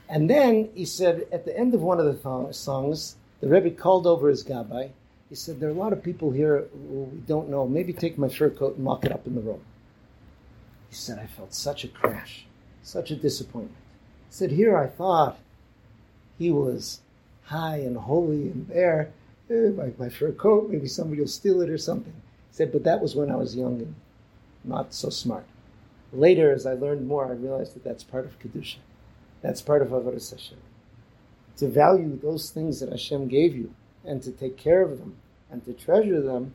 And 0.10 0.30
then 0.30 0.70
he 0.76 0.84
said 0.84 1.26
at 1.32 1.46
the 1.46 1.58
end 1.58 1.74
of 1.74 1.82
one 1.82 2.00
of 2.00 2.06
the 2.06 2.14
th- 2.14 2.56
songs, 2.56 3.16
the 3.40 3.48
Rebbe 3.48 3.72
called 3.72 4.08
over 4.08 4.30
his 4.30 4.44
gabbai. 4.44 4.92
He 5.30 5.36
said, 5.36 5.60
"There 5.60 5.70
are 5.70 5.74
a 5.74 5.76
lot 5.76 5.94
of 5.94 6.04
people 6.04 6.32
here 6.32 6.68
who 6.72 7.10
we 7.12 7.20
don't 7.20 7.50
know. 7.50 7.68
Maybe 7.68 7.92
take 7.92 8.18
my 8.18 8.30
fur 8.30 8.50
coat 8.50 8.78
and 8.78 8.86
lock 8.86 9.06
it 9.06 9.12
up 9.12 9.28
in 9.28 9.36
the 9.36 9.42
room." 9.42 9.62
He 10.90 10.96
said, 10.96 11.20
"I 11.20 11.26
felt 11.26 11.54
such 11.54 11.84
a 11.84 11.90
crash, 11.90 12.46
such 12.82 13.12
a 13.12 13.16
disappointment." 13.16 13.84
He 14.30 14.34
said, 14.34 14.52
"Here 14.52 14.78
I 14.78 14.88
thought 14.88 15.40
he 16.38 16.50
was 16.50 17.02
high 17.44 17.78
and 17.78 17.98
holy 17.98 18.50
and 18.50 18.68
there, 18.68 19.12
eh, 19.50 19.70
my, 19.70 19.92
my 19.98 20.10
fur 20.10 20.32
coat. 20.32 20.70
Maybe 20.70 20.88
somebody 20.88 21.22
will 21.22 21.28
steal 21.28 21.62
it 21.62 21.70
or 21.70 21.78
something." 21.78 22.14
He 22.52 22.56
said, 22.56 22.72
"But 22.72 22.84
that 22.86 23.02
was 23.02 23.16
when 23.16 23.30
I 23.30 23.36
was 23.36 23.56
young 23.56 23.82
and 23.82 23.96
not 24.64 24.94
so 24.94 25.10
smart." 25.10 25.46
Later, 26.14 26.54
as 26.54 26.66
I 26.66 26.74
learned 26.74 27.06
more, 27.06 27.26
I 27.26 27.32
realized 27.32 27.76
that 27.76 27.84
that's 27.84 28.04
part 28.04 28.26
of 28.26 28.40
kedusha. 28.40 28.78
That's 29.42 29.62
part 29.62 29.82
of 29.82 29.90
avodas 29.90 30.32
Hashem. 30.32 30.58
To 31.58 31.68
value 31.68 32.18
those 32.18 32.50
things 32.50 32.80
that 32.80 32.90
Hashem 32.90 33.28
gave 33.28 33.56
you 33.56 33.74
and 34.08 34.24
to 34.24 34.32
take 34.32 34.58
care 34.58 34.82
of 34.82 34.98
them 34.98 35.16
and 35.52 35.64
to 35.66 35.74
treasure 35.74 36.22
them, 36.22 36.54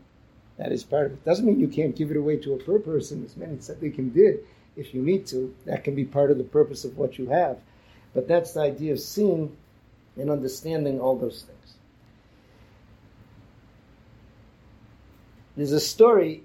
that 0.58 0.72
is 0.72 0.84
part 0.84 1.06
of 1.06 1.12
it. 1.12 1.24
Doesn't 1.24 1.46
mean 1.46 1.60
you 1.60 1.68
can't 1.68 1.96
give 1.96 2.10
it 2.10 2.16
away 2.16 2.36
to 2.38 2.54
a 2.54 2.58
poor 2.58 2.78
person, 2.78 3.24
as 3.24 3.36
many 3.36 3.56
tzaddikim 3.56 4.12
did. 4.12 4.40
If 4.76 4.94
you 4.94 5.02
need 5.02 5.26
to, 5.28 5.54
that 5.66 5.84
can 5.84 5.94
be 5.94 6.04
part 6.04 6.30
of 6.30 6.38
the 6.38 6.44
purpose 6.44 6.84
of 6.84 6.96
what 6.96 7.18
you 7.18 7.28
have. 7.28 7.58
But 8.14 8.28
that's 8.28 8.52
the 8.52 8.60
idea 8.60 8.92
of 8.92 9.00
seeing 9.00 9.56
and 10.16 10.30
understanding 10.30 11.00
all 11.00 11.16
those 11.16 11.42
things. 11.42 11.74
There's 15.56 15.72
a 15.72 15.80
story, 15.80 16.44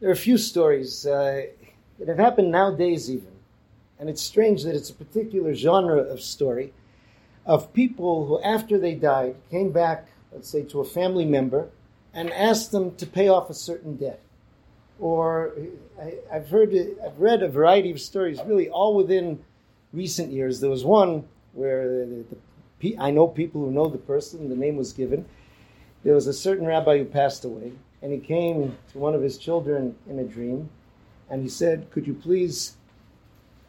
there 0.00 0.08
are 0.08 0.12
a 0.12 0.16
few 0.16 0.38
stories 0.38 1.06
uh, 1.06 1.46
that 1.98 2.08
have 2.08 2.18
happened 2.18 2.50
nowadays 2.50 3.10
even. 3.10 3.32
And 4.00 4.08
it's 4.08 4.22
strange 4.22 4.62
that 4.62 4.74
it's 4.74 4.90
a 4.90 4.94
particular 4.94 5.54
genre 5.54 5.98
of 5.98 6.20
story 6.20 6.72
of 7.48 7.72
people 7.72 8.26
who, 8.26 8.40
after 8.42 8.78
they 8.78 8.94
died, 8.94 9.34
came 9.50 9.72
back, 9.72 10.06
let's 10.30 10.50
say, 10.50 10.62
to 10.64 10.80
a 10.80 10.84
family 10.84 11.24
member 11.24 11.70
and 12.12 12.30
asked 12.32 12.70
them 12.70 12.94
to 12.96 13.06
pay 13.06 13.28
off 13.28 13.48
a 13.48 13.54
certain 13.54 13.96
debt. 13.96 14.20
Or 15.00 15.54
I, 16.00 16.14
have 16.30 16.50
heard, 16.50 16.74
I've 17.04 17.18
read 17.18 17.42
a 17.42 17.48
variety 17.48 17.90
of 17.90 18.00
stories, 18.00 18.38
really 18.44 18.68
all 18.68 18.94
within 18.94 19.42
recent 19.94 20.30
years. 20.30 20.60
There 20.60 20.70
was 20.70 20.84
one 20.84 21.26
where 21.54 22.04
the, 22.04 22.24
the, 22.80 22.98
I 22.98 23.10
know 23.10 23.26
people 23.26 23.62
who 23.62 23.70
know 23.70 23.88
the 23.88 23.98
person, 23.98 24.50
the 24.50 24.56
name 24.56 24.76
was 24.76 24.92
given. 24.92 25.24
There 26.04 26.14
was 26.14 26.26
a 26.26 26.34
certain 26.34 26.66
rabbi 26.66 26.98
who 26.98 27.04
passed 27.06 27.44
away, 27.44 27.72
and 28.02 28.12
he 28.12 28.18
came 28.18 28.76
to 28.92 28.98
one 28.98 29.14
of 29.14 29.22
his 29.22 29.38
children 29.38 29.96
in 30.08 30.18
a 30.18 30.24
dream, 30.24 30.68
and 31.30 31.42
he 31.42 31.48
said, 31.48 31.90
Could 31.90 32.06
you 32.06 32.14
please 32.14 32.76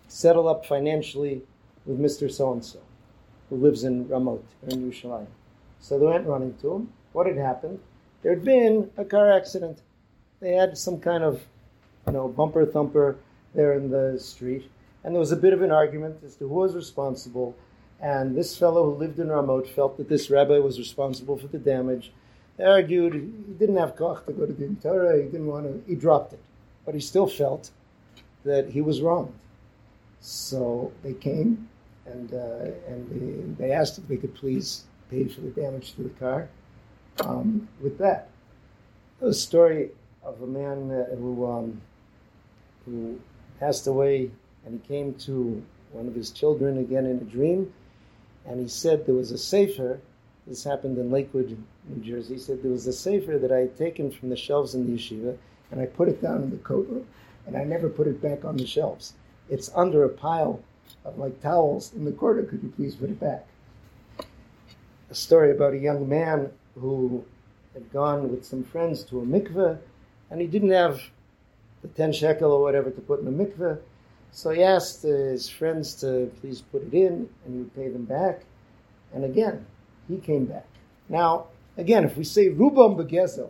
settle 0.10 0.50
up 0.50 0.66
financially 0.66 1.44
with 1.86 2.00
Mr. 2.00 2.30
So 2.32 2.52
and 2.52 2.66
so, 2.66 2.80
who 3.50 3.58
lives 3.58 3.84
in 3.84 4.06
Ramot, 4.06 4.44
in 4.68 4.90
Yerushalayim. 4.90 5.28
So 5.80 5.98
they 5.98 6.06
went 6.06 6.28
running 6.28 6.56
to 6.62 6.74
him. 6.74 6.94
What 7.14 7.28
had 7.28 7.38
happened? 7.38 7.80
There 8.22 8.34
had 8.34 8.44
been 8.44 8.92
a 8.98 9.06
car 9.06 9.32
accident. 9.32 9.82
They 10.40 10.54
had 10.54 10.78
some 10.78 11.00
kind 11.00 11.24
of, 11.24 11.42
you 12.08 12.14
know, 12.14 12.28
bumper 12.28 12.66
thumper 12.66 13.18
there 13.56 13.74
in 13.74 13.90
the 13.90 14.20
street, 14.20 14.70
and 15.04 15.16
there 15.16 15.20
was 15.20 15.32
a 15.32 15.38
bit 15.38 15.54
of 15.54 15.62
an 15.62 15.72
argument 15.72 16.18
as 16.26 16.36
to 16.36 16.48
who 16.48 16.56
was 16.56 16.76
responsible. 16.76 17.56
And 18.02 18.36
this 18.36 18.58
fellow 18.58 18.92
who 18.92 18.98
lived 18.98 19.20
in 19.20 19.28
Ramot 19.28 19.68
felt 19.68 19.98
that 19.98 20.08
this 20.08 20.30
rabbi 20.30 20.60
was 20.60 20.78
responsible 20.78 21.38
for 21.38 21.48
the 21.48 21.58
damage. 21.58 22.12
They 22.58 22.64
argued 22.66 23.14
he 23.14 23.54
didn't 23.58 23.78
have 23.78 23.96
koch 23.96 24.26
to 24.26 24.34
go 24.34 24.46
to 24.46 24.54
the 24.54 24.68
Torah. 24.82 25.18
He 25.18 25.24
didn't 25.24 25.48
want 25.48 25.66
to. 25.66 25.90
He 25.90 25.96
dropped 25.96 26.34
it, 26.34 26.40
but 26.86 26.94
he 26.94 27.02
still 27.02 27.28
felt 27.28 27.72
that 28.46 28.70
he 28.70 28.82
was 28.82 29.02
wronged. 29.02 29.34
So 30.22 30.92
they 31.04 31.14
came 31.14 31.70
and 32.12 32.34
uh, 32.34 32.72
and 32.88 33.58
they, 33.58 33.66
they, 33.66 33.72
asked 33.72 33.98
if 33.98 34.08
they 34.08 34.18
could 34.18 34.36
please 34.36 34.84
pay 35.10 35.28
for 35.28 35.42
the 35.42 35.50
damage 35.50 35.94
to 35.96 36.04
the 36.04 36.10
car. 36.10 36.50
Um, 37.22 37.68
with 37.82 37.98
that, 37.98 38.30
a 39.22 39.34
story 39.34 39.92
of 40.24 40.42
a 40.42 40.48
man 40.48 40.92
uh, 40.92 41.16
who 41.16 41.46
um, 41.46 41.82
who 42.86 43.20
passed 43.60 43.88
away, 43.88 44.32
and 44.66 44.80
he 44.82 44.88
came 44.88 45.14
to 45.16 45.64
one 45.92 46.08
of 46.08 46.16
his 46.16 46.32
children 46.32 46.78
again 46.78 47.06
in 47.06 47.18
a 47.18 47.24
dream, 47.24 47.74
and 48.46 48.60
he 48.60 48.68
said 48.68 49.06
there 49.06 49.16
was 49.16 49.32
a 49.32 49.38
sefer. 49.38 50.00
This 50.48 50.64
happened 50.64 50.98
in 50.98 51.12
Lakewood, 51.12 51.58
New 51.88 52.04
Jersey. 52.04 52.36
He 52.36 52.40
said 52.40 52.64
there 52.64 52.72
was 52.72 52.88
a 52.88 52.94
sefer 52.94 53.38
that 53.38 53.52
I 53.52 53.60
had 53.60 53.78
taken 53.78 54.10
from 54.12 54.30
the 54.30 54.36
shelves 54.36 54.74
in 54.74 54.88
the 54.88 54.98
yeshiva, 54.98 55.38
and 55.72 55.80
I 55.80 55.86
put 55.86 56.08
it 56.08 56.22
down 56.22 56.42
in 56.42 56.50
the 56.50 56.58
coat 56.58 56.88
room, 56.90 57.06
and 57.46 57.56
I 57.56 57.64
never 57.64 57.90
put 57.90 58.08
it 58.08 58.22
back 58.22 58.46
on 58.46 58.58
the 58.58 58.66
shelves. 58.66 59.14
It's 59.50 59.70
under 59.76 60.04
a 60.04 60.10
pile 60.10 60.62
Uh, 61.06 61.12
like 61.18 61.42
towels 61.42 61.94
in 61.94 62.06
the 62.06 62.12
corner. 62.12 62.44
Could 62.44 62.64
you 62.64 62.74
please 62.76 62.96
put 62.96 63.10
it 63.10 63.20
back? 63.20 63.46
A 65.10 65.16
story 65.16 65.52
about 65.52 65.74
a 65.74 65.78
young 65.78 66.08
man 66.08 66.52
who 66.76 67.24
had 67.74 67.92
gone 67.92 68.30
with 68.30 68.46
some 68.46 68.64
friends 68.64 69.04
to 69.06 69.22
a 69.22 69.26
mikveh, 69.26 69.80
and 70.30 70.42
he 70.42 70.48
didn't 70.48 70.72
have 70.72 71.02
the 71.82 71.88
10 71.88 72.14
shekel 72.14 72.52
or 72.52 72.62
whatever 72.62 72.92
to 72.92 73.02
put 73.02 73.20
in 73.20 73.26
the 73.26 73.46
mikveh. 73.46 73.80
So 74.32 74.52
he 74.52 74.62
asked 74.62 75.02
his 75.02 75.50
friends 75.50 75.96
to 76.02 76.32
please 76.42 76.62
put 76.62 76.84
it 76.84 76.94
in, 76.94 77.30
and 77.46 77.54
he 77.54 77.60
would 77.60 77.76
pay 77.76 77.90
them 77.90 78.06
back. 78.06 78.42
And 79.14 79.24
again, 79.24 79.66
he 80.08 80.18
came 80.18 80.46
back. 80.46 80.68
Now, 81.08 81.48
again, 81.78 82.04
if 82.04 82.16
we 82.16 82.24
say 82.24 82.50
Rubam 82.50 82.96
Begezel, 82.98 83.50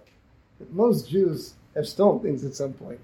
that 0.59 0.73
most 0.73 1.09
Jews 1.09 1.55
have 1.75 1.87
stolen 1.87 2.21
things 2.21 2.45
at 2.45 2.53
some 2.53 2.73
point, 2.73 2.99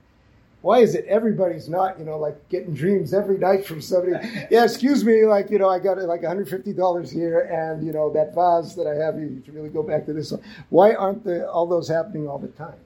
why 0.65 0.79
is 0.79 0.95
it 0.95 1.05
everybody's 1.05 1.69
not, 1.69 1.99
you 1.99 2.05
know, 2.05 2.17
like 2.17 2.49
getting 2.49 2.73
dreams 2.73 3.13
every 3.13 3.37
night 3.37 3.67
from 3.67 3.79
somebody? 3.79 4.13
yeah, 4.49 4.63
excuse 4.63 5.05
me, 5.05 5.23
like, 5.23 5.51
you 5.51 5.59
know, 5.59 5.69
I 5.69 5.77
got 5.77 5.99
like 5.99 6.21
$150 6.21 7.13
here 7.13 7.41
and, 7.41 7.85
you 7.85 7.93
know, 7.93 8.11
that 8.13 8.33
vase 8.33 8.73
that 8.73 8.87
I 8.87 8.95
have, 8.95 9.19
you 9.19 9.43
should 9.45 9.53
really 9.53 9.69
go 9.69 9.83
back 9.83 10.07
to 10.07 10.13
this 10.13 10.31
one. 10.31 10.41
Why 10.69 10.95
aren't 10.95 11.23
the, 11.23 11.47
all 11.47 11.67
those 11.67 11.87
happening 11.87 12.27
all 12.27 12.39
the 12.39 12.47
time? 12.47 12.79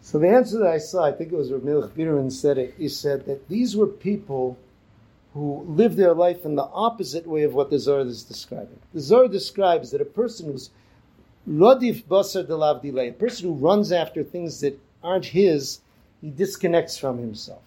So 0.00 0.20
the 0.20 0.28
answer 0.28 0.60
that 0.60 0.68
I 0.68 0.78
saw, 0.78 1.04
I 1.04 1.10
think 1.10 1.32
it 1.32 1.36
was 1.36 1.50
Ramil 1.50 1.90
Birin 1.90 2.30
said 2.30 2.56
it, 2.56 2.74
he 2.78 2.88
said 2.88 3.26
that 3.26 3.48
these 3.48 3.76
were 3.76 3.88
people 3.88 4.56
who 5.34 5.64
lived 5.66 5.96
their 5.96 6.14
life 6.14 6.44
in 6.44 6.54
the 6.54 6.68
opposite 6.72 7.26
way 7.26 7.42
of 7.42 7.52
what 7.52 7.68
the 7.68 7.80
Zohar 7.80 8.02
is 8.02 8.22
describing. 8.22 8.78
The 8.94 9.00
Zohar 9.00 9.26
describes 9.26 9.90
that 9.90 10.00
a 10.00 10.04
person 10.04 10.52
who's 10.52 10.70
Rodif 11.48 12.04
Basar 12.04 12.46
Delav 12.46 12.84
a 12.96 13.10
person 13.10 13.48
who 13.48 13.54
runs 13.54 13.90
after 13.90 14.22
things 14.22 14.60
that 14.60 14.78
aren't 15.02 15.24
his, 15.26 15.80
he 16.26 16.32
disconnects 16.32 16.98
from 16.98 17.18
himself. 17.18 17.62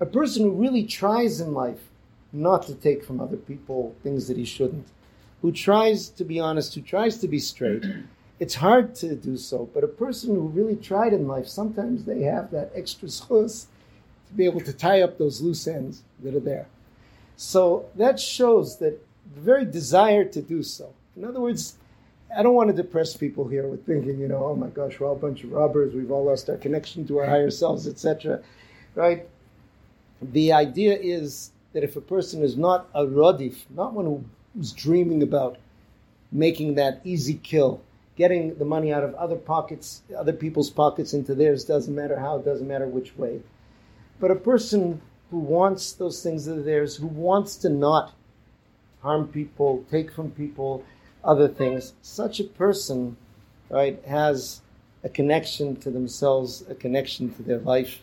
A 0.00 0.06
person 0.06 0.42
who 0.42 0.50
really 0.50 0.82
tries 0.82 1.40
in 1.40 1.54
life 1.54 1.86
not 2.32 2.66
to 2.66 2.74
take 2.74 3.04
from 3.04 3.20
other 3.20 3.36
people 3.36 3.94
things 4.02 4.26
that 4.26 4.36
he 4.36 4.44
shouldn't, 4.44 4.88
who 5.40 5.52
tries 5.52 6.08
to 6.08 6.24
be 6.24 6.40
honest, 6.40 6.74
who 6.74 6.80
tries 6.80 7.18
to 7.18 7.28
be 7.28 7.38
straight, 7.38 7.84
it's 8.40 8.56
hard 8.56 8.96
to 8.96 9.14
do 9.14 9.36
so, 9.36 9.70
but 9.72 9.84
a 9.84 9.86
person 10.04 10.34
who 10.34 10.48
really 10.48 10.74
tried 10.74 11.12
in 11.12 11.28
life, 11.28 11.46
sometimes 11.46 12.04
they 12.04 12.22
have 12.22 12.50
that 12.50 12.72
extra 12.74 13.06
schus 13.06 13.66
to 14.26 14.34
be 14.34 14.46
able 14.46 14.62
to 14.62 14.72
tie 14.72 15.00
up 15.00 15.16
those 15.16 15.40
loose 15.40 15.68
ends 15.68 16.02
that 16.24 16.34
are 16.34 16.40
there. 16.40 16.66
So 17.36 17.84
that 17.94 18.18
shows 18.18 18.78
that 18.78 18.98
the 19.32 19.40
very 19.40 19.64
desire 19.64 20.24
to 20.24 20.42
do 20.42 20.64
so. 20.64 20.92
In 21.16 21.24
other 21.24 21.40
words, 21.40 21.76
I 22.36 22.42
don't 22.42 22.54
want 22.54 22.70
to 22.70 22.82
depress 22.82 23.16
people 23.16 23.46
here 23.46 23.66
with 23.66 23.84
thinking, 23.86 24.18
you 24.18 24.28
know, 24.28 24.44
oh 24.46 24.56
my 24.56 24.68
gosh, 24.68 24.98
we're 24.98 25.06
all 25.06 25.16
a 25.16 25.18
bunch 25.18 25.44
of 25.44 25.52
robbers, 25.52 25.94
we've 25.94 26.10
all 26.10 26.24
lost 26.24 26.48
our 26.48 26.56
connection 26.56 27.06
to 27.08 27.18
our 27.18 27.26
higher 27.26 27.50
selves, 27.50 27.86
etc. 27.86 28.42
Right? 28.94 29.28
The 30.20 30.52
idea 30.52 30.96
is 30.98 31.50
that 31.72 31.84
if 31.84 31.96
a 31.96 32.00
person 32.00 32.42
is 32.42 32.56
not 32.56 32.88
a 32.94 33.04
radif, 33.04 33.64
not 33.70 33.92
one 33.92 34.24
who's 34.54 34.72
dreaming 34.72 35.22
about 35.22 35.58
making 36.30 36.74
that 36.76 37.00
easy 37.04 37.34
kill, 37.34 37.82
getting 38.16 38.54
the 38.56 38.64
money 38.64 38.92
out 38.92 39.04
of 39.04 39.14
other 39.14 39.36
pockets, 39.36 40.02
other 40.16 40.32
people's 40.32 40.70
pockets 40.70 41.12
into 41.12 41.34
theirs, 41.34 41.64
doesn't 41.64 41.94
matter 41.94 42.18
how, 42.18 42.38
doesn't 42.38 42.68
matter 42.68 42.86
which 42.86 43.16
way. 43.16 43.40
But 44.20 44.30
a 44.30 44.36
person 44.36 45.00
who 45.30 45.38
wants 45.38 45.92
those 45.92 46.22
things 46.22 46.44
that 46.44 46.58
are 46.58 46.62
theirs, 46.62 46.96
who 46.96 47.06
wants 47.06 47.56
to 47.56 47.68
not 47.68 48.12
harm 49.02 49.28
people, 49.28 49.84
take 49.90 50.12
from 50.12 50.30
people, 50.30 50.84
other 51.24 51.48
things. 51.48 51.94
Such 52.02 52.40
a 52.40 52.44
person, 52.44 53.16
right, 53.70 54.02
has 54.06 54.60
a 55.04 55.08
connection 55.08 55.76
to 55.76 55.90
themselves, 55.90 56.64
a 56.68 56.74
connection 56.74 57.32
to 57.34 57.42
their 57.42 57.58
life, 57.58 58.00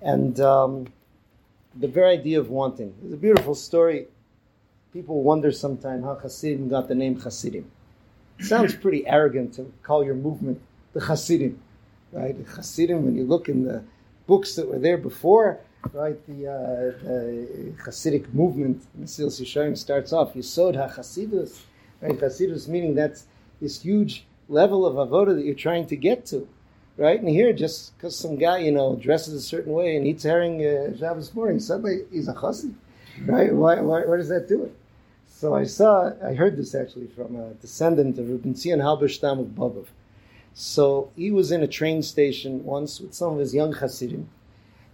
and 0.00 0.38
um, 0.40 0.86
the 1.74 1.88
very 1.88 2.18
idea 2.18 2.40
of 2.40 2.50
wanting. 2.50 2.94
There's 3.00 3.14
a 3.14 3.16
beautiful 3.16 3.54
story. 3.54 4.06
People 4.92 5.22
wonder 5.22 5.52
sometimes 5.52 6.04
how 6.04 6.16
Hasidim 6.16 6.68
got 6.68 6.88
the 6.88 6.94
name 6.94 7.18
Hasidim. 7.20 7.70
Sounds 8.40 8.74
pretty 8.74 9.06
arrogant 9.06 9.54
to 9.54 9.72
call 9.82 10.04
your 10.04 10.14
movement 10.14 10.60
the 10.92 11.00
Hasidim, 11.00 11.58
right? 12.12 12.36
The 12.36 12.50
Hasidim, 12.56 13.04
when 13.04 13.16
you 13.16 13.24
look 13.24 13.48
in 13.48 13.64
the 13.64 13.82
books 14.26 14.54
that 14.56 14.68
were 14.68 14.78
there 14.78 14.98
before, 14.98 15.60
right, 15.92 16.18
the, 16.26 16.48
uh, 16.48 17.04
the 17.04 17.72
Hasidic 17.84 18.32
movement, 18.34 18.82
Mesilas 19.00 19.40
Yesharim 19.40 19.76
starts 19.76 20.12
off, 20.12 20.34
Yisod 20.34 20.74
HaChasidus, 20.74 21.60
Right? 22.02 22.18
Chassidus 22.18 22.68
meaning 22.68 22.94
that's 22.94 23.26
this 23.60 23.80
huge 23.80 24.26
level 24.48 24.84
of 24.84 24.96
avoda 24.96 25.34
that 25.36 25.44
you're 25.44 25.54
trying 25.54 25.86
to 25.86 25.96
get 25.96 26.26
to. 26.26 26.48
right? 26.96 27.18
And 27.18 27.28
here, 27.28 27.52
just 27.52 27.96
because 27.96 28.16
some 28.16 28.36
guy, 28.36 28.58
you 28.58 28.72
know, 28.72 28.96
dresses 28.96 29.34
a 29.34 29.40
certain 29.40 29.72
way 29.72 29.96
and 29.96 30.06
eats 30.06 30.24
herring 30.24 30.66
uh, 30.66 30.96
Shabbos 30.98 31.32
morning, 31.34 31.60
suddenly 31.60 32.00
he's 32.10 32.28
a 32.28 32.34
chassid, 32.34 32.74
right? 33.24 33.54
Why, 33.54 33.80
why, 33.80 34.04
why 34.04 34.16
does 34.16 34.28
that 34.28 34.48
do 34.48 34.64
it? 34.64 34.74
So 35.28 35.54
I 35.54 35.64
saw, 35.64 36.12
I 36.24 36.34
heard 36.34 36.56
this 36.56 36.74
actually 36.74 37.08
from 37.08 37.36
a 37.36 37.54
descendant 37.54 38.18
of 38.18 38.28
Reb 38.28 38.42
Ben 38.42 38.54
Zion 38.54 38.80
Halberstam 38.80 39.40
of 39.40 39.46
Bobov. 39.46 39.86
So 40.54 41.10
he 41.16 41.30
was 41.30 41.50
in 41.50 41.62
a 41.62 41.66
train 41.66 42.02
station 42.02 42.62
once 42.64 43.00
with 43.00 43.14
some 43.14 43.32
of 43.32 43.38
his 43.38 43.54
young 43.54 43.72
Hasidim, 43.72 44.28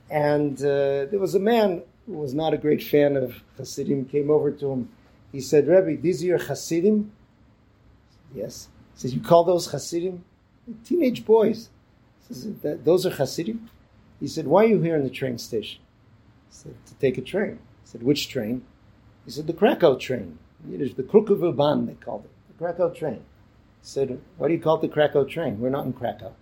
and 0.09 0.57
uh, 0.61 1.07
there 1.11 1.19
was 1.19 1.35
a 1.35 1.41
man 1.41 1.83
who 2.07 2.13
was 2.15 2.33
not 2.33 2.55
a 2.55 2.59
great 2.59 2.83
fan 2.83 3.17
of 3.17 3.43
Hasidim, 3.57 4.07
came 4.07 4.31
over 4.31 4.51
to 4.53 4.71
him. 4.71 4.89
He 5.33 5.41
said, 5.41 5.69
Rebbe, 5.69 6.01
these 6.01 6.23
are 6.23 6.27
your 6.27 6.39
Hasidim? 6.39 7.13
Yes. 8.35 8.69
He 8.95 9.01
says, 9.01 9.15
you 9.15 9.21
call 9.21 9.45
those 9.45 9.71
Hasidim? 9.71 10.25
Teenage 10.85 11.25
boys. 11.25 11.71
He 12.29 12.35
says, 12.35 12.55
those 12.63 13.07
are 13.07 13.11
Hasidim? 13.11 13.71
He 14.21 14.27
said, 14.27 14.47
why 14.47 14.65
are 14.65 14.69
you 14.69 14.81
here 14.81 14.97
in 14.97 15.05
the 15.05 15.11
train 15.11 15.39
station? 15.39 15.81
He 16.51 16.57
said, 16.57 16.75
to 16.87 16.95
take 16.95 17.19
a 17.19 17.23
train. 17.23 17.59
He 17.85 17.91
said, 17.91 18.03
which 18.03 18.29
train? 18.29 18.65
He 19.25 19.31
said, 19.31 19.47
the 19.47 19.53
Krakow 19.53 19.97
train. 19.97 20.39
Yiddish, 20.67 20.95
the 20.95 21.03
Krukovo 21.03 21.55
Bahn, 21.55 21.87
they 21.87 21.95
called 21.95 22.25
it. 22.25 22.31
The 22.49 22.65
Krakow 22.65 22.91
train 22.91 23.15
He 23.15 23.21
said, 23.83 24.21
Why 24.37 24.49
do 24.49 24.55
you 24.55 24.61
call 24.61 24.77
it 24.77 24.83
the 24.83 24.89
Krakow 24.89 25.25
train? 25.25 25.61
We're 25.61 25.71
not 25.71 25.87
in 25.87 25.93
Krakow. 25.93 26.33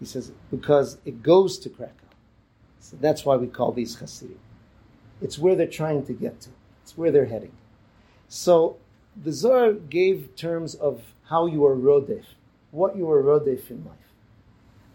He 0.00 0.06
says, 0.06 0.32
Because 0.50 0.98
it 1.04 1.22
goes 1.22 1.58
to 1.58 1.68
Krakow. 1.68 1.92
So 2.80 2.96
that's 3.00 3.24
why 3.24 3.36
we 3.36 3.46
call 3.46 3.72
these 3.72 3.96
Hasidim. 3.96 4.38
It's 5.20 5.38
where 5.38 5.54
they're 5.54 5.66
trying 5.66 6.06
to 6.06 6.12
get 6.12 6.40
to, 6.42 6.50
it's 6.82 6.96
where 6.96 7.10
they're 7.10 7.26
heading. 7.26 7.52
So 8.28 8.76
the 9.22 9.32
Zohar 9.32 9.72
gave 9.72 10.34
terms 10.36 10.74
of 10.74 11.02
how 11.24 11.46
you 11.46 11.64
are 11.64 11.76
rodef, 11.76 12.24
what 12.70 12.96
you 12.96 13.10
are 13.10 13.22
rodef 13.22 13.70
in 13.70 13.84
life. 13.84 13.94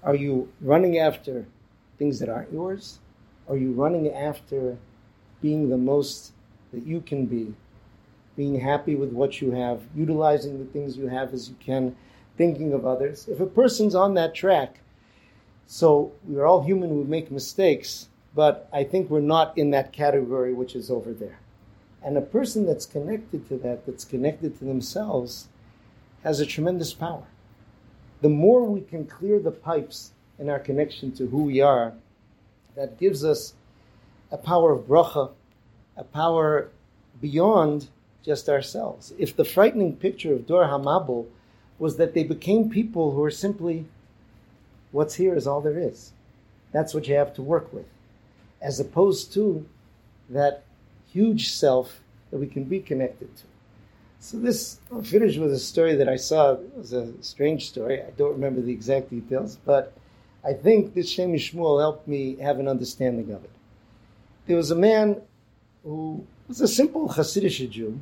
Are 0.03 0.15
you 0.15 0.51
running 0.61 0.97
after 0.97 1.45
things 1.97 2.19
that 2.19 2.29
aren't 2.29 2.53
yours? 2.53 2.99
Are 3.47 3.57
you 3.57 3.71
running 3.71 4.13
after 4.13 4.77
being 5.41 5.69
the 5.69 5.77
most 5.77 6.31
that 6.71 6.85
you 6.85 7.01
can 7.01 7.25
be 7.25 7.53
being 8.39 8.59
happy 8.59 8.95
with 8.95 9.11
what 9.11 9.41
you 9.41 9.51
have, 9.51 9.81
utilizing 9.93 10.59
the 10.59 10.71
things 10.71 10.95
you 10.95 11.07
have 11.07 11.33
as 11.33 11.49
you 11.49 11.55
can, 11.59 11.93
thinking 12.37 12.71
of 12.71 12.85
others. 12.85 13.27
If 13.27 13.41
a 13.41 13.45
person's 13.45 13.95
on 13.95 14.13
that 14.13 14.33
track, 14.33 14.79
so 15.67 16.13
we're 16.23 16.45
all 16.45 16.63
human, 16.63 16.97
we 16.97 17.03
make 17.03 17.29
mistakes, 17.31 18.07
but 18.33 18.69
I 18.71 18.85
think 18.85 19.09
we're 19.09 19.19
not 19.19 19.57
in 19.57 19.71
that 19.71 19.91
category 19.91 20.53
which 20.53 20.73
is 20.73 20.89
over 20.89 21.11
there. 21.11 21.37
And 22.03 22.17
a 22.17 22.21
person 22.21 22.65
that's 22.65 22.85
connected 22.85 23.47
to 23.49 23.57
that, 23.57 23.85
that's 23.85 24.05
connected 24.05 24.57
to 24.59 24.65
themselves, 24.65 25.47
has 26.23 26.39
a 26.39 26.45
tremendous 26.45 26.93
power. 26.93 27.23
The 28.21 28.29
more 28.29 28.63
we 28.63 28.81
can 28.81 29.05
clear 29.05 29.39
the 29.39 29.51
pipes 29.51 30.12
in 30.38 30.49
our 30.49 30.59
connection 30.59 31.12
to 31.13 31.27
who 31.27 31.43
we 31.43 31.62
are, 31.62 31.93
that 32.75 32.97
gives 32.97 33.25
us 33.25 33.53
a 34.31 34.38
power 34.38 34.71
of 34.71 34.88
bracha, 34.88 35.31
a 35.97 36.03
power 36.03 36.69
beyond 37.19 37.89
just 38.23 38.47
ourselves. 38.47 39.13
If 39.17 39.35
the 39.35 39.45
frightening 39.45 39.95
picture 39.95 40.33
of 40.33 40.47
Dor 40.47 40.65
Hamabul 40.65 41.27
was 41.77 41.97
that 41.97 42.13
they 42.13 42.23
became 42.23 42.69
people 42.69 43.12
who 43.12 43.23
are 43.23 43.31
simply, 43.31 43.85
what's 44.91 45.15
here 45.15 45.35
is 45.35 45.47
all 45.47 45.62
there 45.62 45.79
is. 45.79 46.12
That's 46.71 46.93
what 46.93 47.07
you 47.07 47.15
have 47.15 47.33
to 47.35 47.41
work 47.41 47.73
with. 47.73 47.85
As 48.62 48.79
opposed 48.79 49.33
to 49.33 49.65
that 50.29 50.63
huge 51.11 51.49
self 51.49 52.01
that 52.31 52.37
we 52.37 52.47
can 52.47 52.63
be 52.63 52.79
connected 52.79 53.35
to. 53.37 53.43
So 54.19 54.37
this, 54.37 54.79
I'll 54.91 55.01
finish 55.01 55.37
with 55.37 55.53
a 55.53 55.59
story 55.59 55.95
that 55.95 56.09
I 56.09 56.17
saw. 56.17 56.53
It 56.53 56.77
was 56.77 56.93
a 56.93 57.11
strange 57.23 57.69
story. 57.69 58.01
I 58.01 58.11
don't 58.17 58.33
remember 58.33 58.61
the 58.61 58.73
exact 58.73 59.09
details, 59.09 59.57
but 59.65 59.93
I 60.43 60.53
think 60.53 60.93
this 60.93 61.09
Shem 61.09 61.33
Shmuel 61.33 61.79
helped 61.79 62.07
me 62.07 62.35
have 62.37 62.59
an 62.59 62.67
understanding 62.67 63.31
of 63.31 63.43
it. 63.43 63.49
There 64.45 64.57
was 64.57 64.71
a 64.71 64.75
man 64.75 65.21
who 65.83 66.25
was 66.47 66.59
a 66.59 66.67
simple 66.67 67.09
Hasidic 67.09 67.69
Jew, 67.69 67.99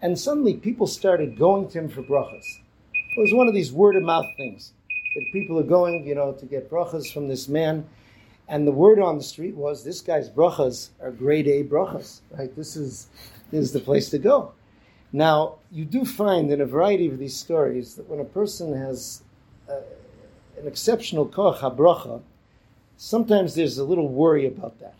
and 0.00 0.18
suddenly 0.18 0.54
people 0.54 0.86
started 0.86 1.38
going 1.38 1.68
to 1.68 1.78
him 1.78 1.88
for 1.88 2.02
brachas. 2.02 2.44
It 2.92 3.20
was 3.20 3.34
one 3.34 3.48
of 3.48 3.54
these 3.54 3.72
word 3.72 3.96
of 3.96 4.02
mouth 4.02 4.26
things 4.36 4.72
that 5.14 5.24
people 5.32 5.58
are 5.58 5.64
going, 5.64 6.06
you 6.06 6.14
know, 6.14 6.32
to 6.32 6.46
get 6.46 6.70
brachas 6.70 7.12
from 7.12 7.28
this 7.28 7.48
man. 7.48 7.86
And 8.48 8.66
the 8.66 8.72
word 8.72 8.98
on 8.98 9.16
the 9.16 9.24
street 9.24 9.54
was 9.54 9.84
this 9.84 10.00
guy's 10.00 10.28
brachas 10.28 10.90
are 11.00 11.10
grade 11.10 11.48
A 11.48 11.64
brachas, 11.64 12.20
right? 12.30 12.54
This 12.54 12.76
is, 12.76 13.08
this 13.50 13.60
is 13.60 13.72
the 13.72 13.80
place 13.80 14.10
to 14.10 14.18
go. 14.18 14.52
Now, 15.12 15.56
you 15.70 15.84
do 15.84 16.04
find 16.04 16.50
in 16.50 16.60
a 16.60 16.66
variety 16.66 17.06
of 17.06 17.18
these 17.18 17.36
stories 17.36 17.94
that 17.96 18.08
when 18.08 18.20
a 18.20 18.24
person 18.24 18.76
has 18.76 19.22
uh, 19.68 19.80
an 20.58 20.66
exceptional 20.66 21.26
koach 21.26 21.58
habracha, 21.58 22.22
sometimes 22.96 23.54
there's 23.54 23.78
a 23.78 23.84
little 23.84 24.08
worry 24.08 24.46
about 24.46 24.78
that, 24.80 24.94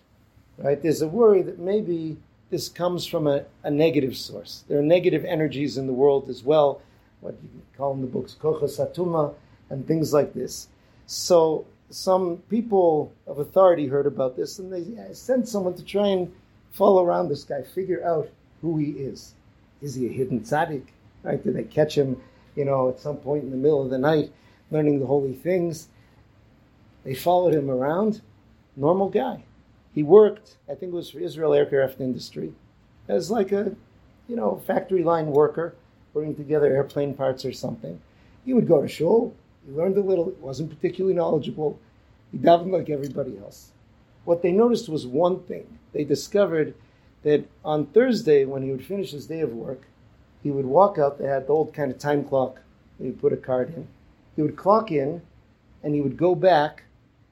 right? 0.59 0.81
There's 0.81 1.03
a 1.03 1.09
worry 1.09 1.43
that 1.43 1.59
maybe 1.59 2.19
this 2.51 2.69
comes 2.69 3.07
from 3.07 3.27
a, 3.27 3.45
a, 3.63 3.71
negative 3.71 4.17
source. 4.17 4.65
There 4.69 4.79
are 4.79 4.83
negative 4.83 5.25
energies 5.25 5.79
in 5.79 5.87
the 5.87 5.93
world 5.95 6.29
as 6.29 6.43
well, 6.43 6.83
what 7.21 7.35
you 7.43 7.63
call 7.77 7.95
in 7.95 8.03
the 8.03 8.07
books 8.07 8.37
kocha 8.39 8.65
satuma 8.65 9.35
and 9.71 9.87
things 9.87 10.13
like 10.13 10.35
this. 10.35 10.69
So 11.07 11.65
some 11.93 12.39
people 12.49 13.13
of 13.27 13.39
authority 13.39 13.87
heard 13.87 14.07
about 14.07 14.37
this 14.37 14.59
and 14.59 14.73
they 14.73 15.13
sent 15.15 15.49
someone 15.49 15.75
to 15.75 15.85
try 15.85 16.09
and 16.09 16.33
follow 16.73 17.05
around 17.05 17.29
this 17.29 17.45
guy, 17.45 17.63
figure 17.63 18.05
out 18.05 18.29
who 18.61 18.79
he 18.79 18.91
is. 18.91 19.35
Is 19.81 19.95
he 19.95 20.07
a 20.07 20.13
hidden 20.13 20.41
tzaddik? 20.41 20.87
Right? 21.23 21.43
Did 21.43 21.55
they 21.55 21.65
catch 21.65 21.97
him, 21.97 22.21
you 22.57 22.65
know, 22.65 22.89
at 22.89 23.01
some 23.01 23.17
point 23.17 23.45
in 23.45 23.51
the 23.51 23.57
middle 23.57 23.83
of 23.83 23.91
the 23.91 23.99
night 23.99 24.33
learning 24.71 25.01
the 25.01 25.07
holy 25.07 25.35
things? 25.35 25.89
They 27.05 27.15
followed 27.15 27.55
him 27.55 27.71
around. 27.71 28.23
Normal 28.77 29.11
guy. 29.11 29.45
He 29.95 30.03
worked, 30.03 30.57
I 30.69 30.75
think 30.75 30.93
it 30.93 30.97
was 30.97 31.11
for 31.11 31.19
Israel 31.19 31.53
Aircraft 31.53 32.01
Industry, 32.01 32.55
as 33.09 33.31
like 33.31 33.53
a, 33.53 33.75
you 34.29 34.37
know, 34.37 34.63
factory 34.67 35.05
line 35.05 35.27
worker, 35.27 35.75
putting 36.15 36.35
together 36.35 36.75
airplane 36.75 37.15
parts 37.15 37.45
or 37.45 37.53
something. 37.53 38.01
He 38.47 38.55
would 38.55 38.67
go 38.67 38.81
to 38.81 38.89
shul. 38.89 39.35
He 39.67 39.73
learned 39.73 39.97
a 39.97 40.01
little. 40.01 40.27
He 40.27 40.41
wasn't 40.41 40.71
particularly 40.71 41.15
knowledgeable. 41.15 41.79
He 42.31 42.39
davened 42.39 42.73
like 42.73 42.91
everybody 42.91 43.39
else. 43.39 43.71
What 44.25 44.43
they 44.43 44.53
noticed 44.53 44.89
was 44.89 45.07
one 45.07 45.41
thing. 45.41 45.79
They 45.93 46.05
discovered 46.05 46.75
that 47.23 47.45
on 47.65 47.87
Thursday, 47.87 48.45
when 48.45 48.63
he 48.63 48.71
would 48.71 48.85
finish 48.85 49.11
his 49.11 49.27
day 49.27 49.41
of 49.41 49.53
work, 49.53 49.83
he 50.43 50.51
would 50.51 50.67
walk 50.67 50.99
out. 50.99 51.19
They 51.19 51.27
had 51.27 51.47
the 51.47 51.53
old 51.53 51.75
kind 51.75 51.91
of 51.91 51.99
time 51.99 52.25
clock. 52.25 52.61
He 52.99 53.07
would 53.07 53.21
put 53.21 53.33
a 53.33 53.37
card 53.37 53.75
in. 53.75 53.87
He 54.35 54.43
would 54.43 54.57
clock 54.57 54.91
in, 54.91 55.23
and 55.83 55.95
he 55.95 56.01
would 56.01 56.17
go 56.17 56.35
back 56.35 56.85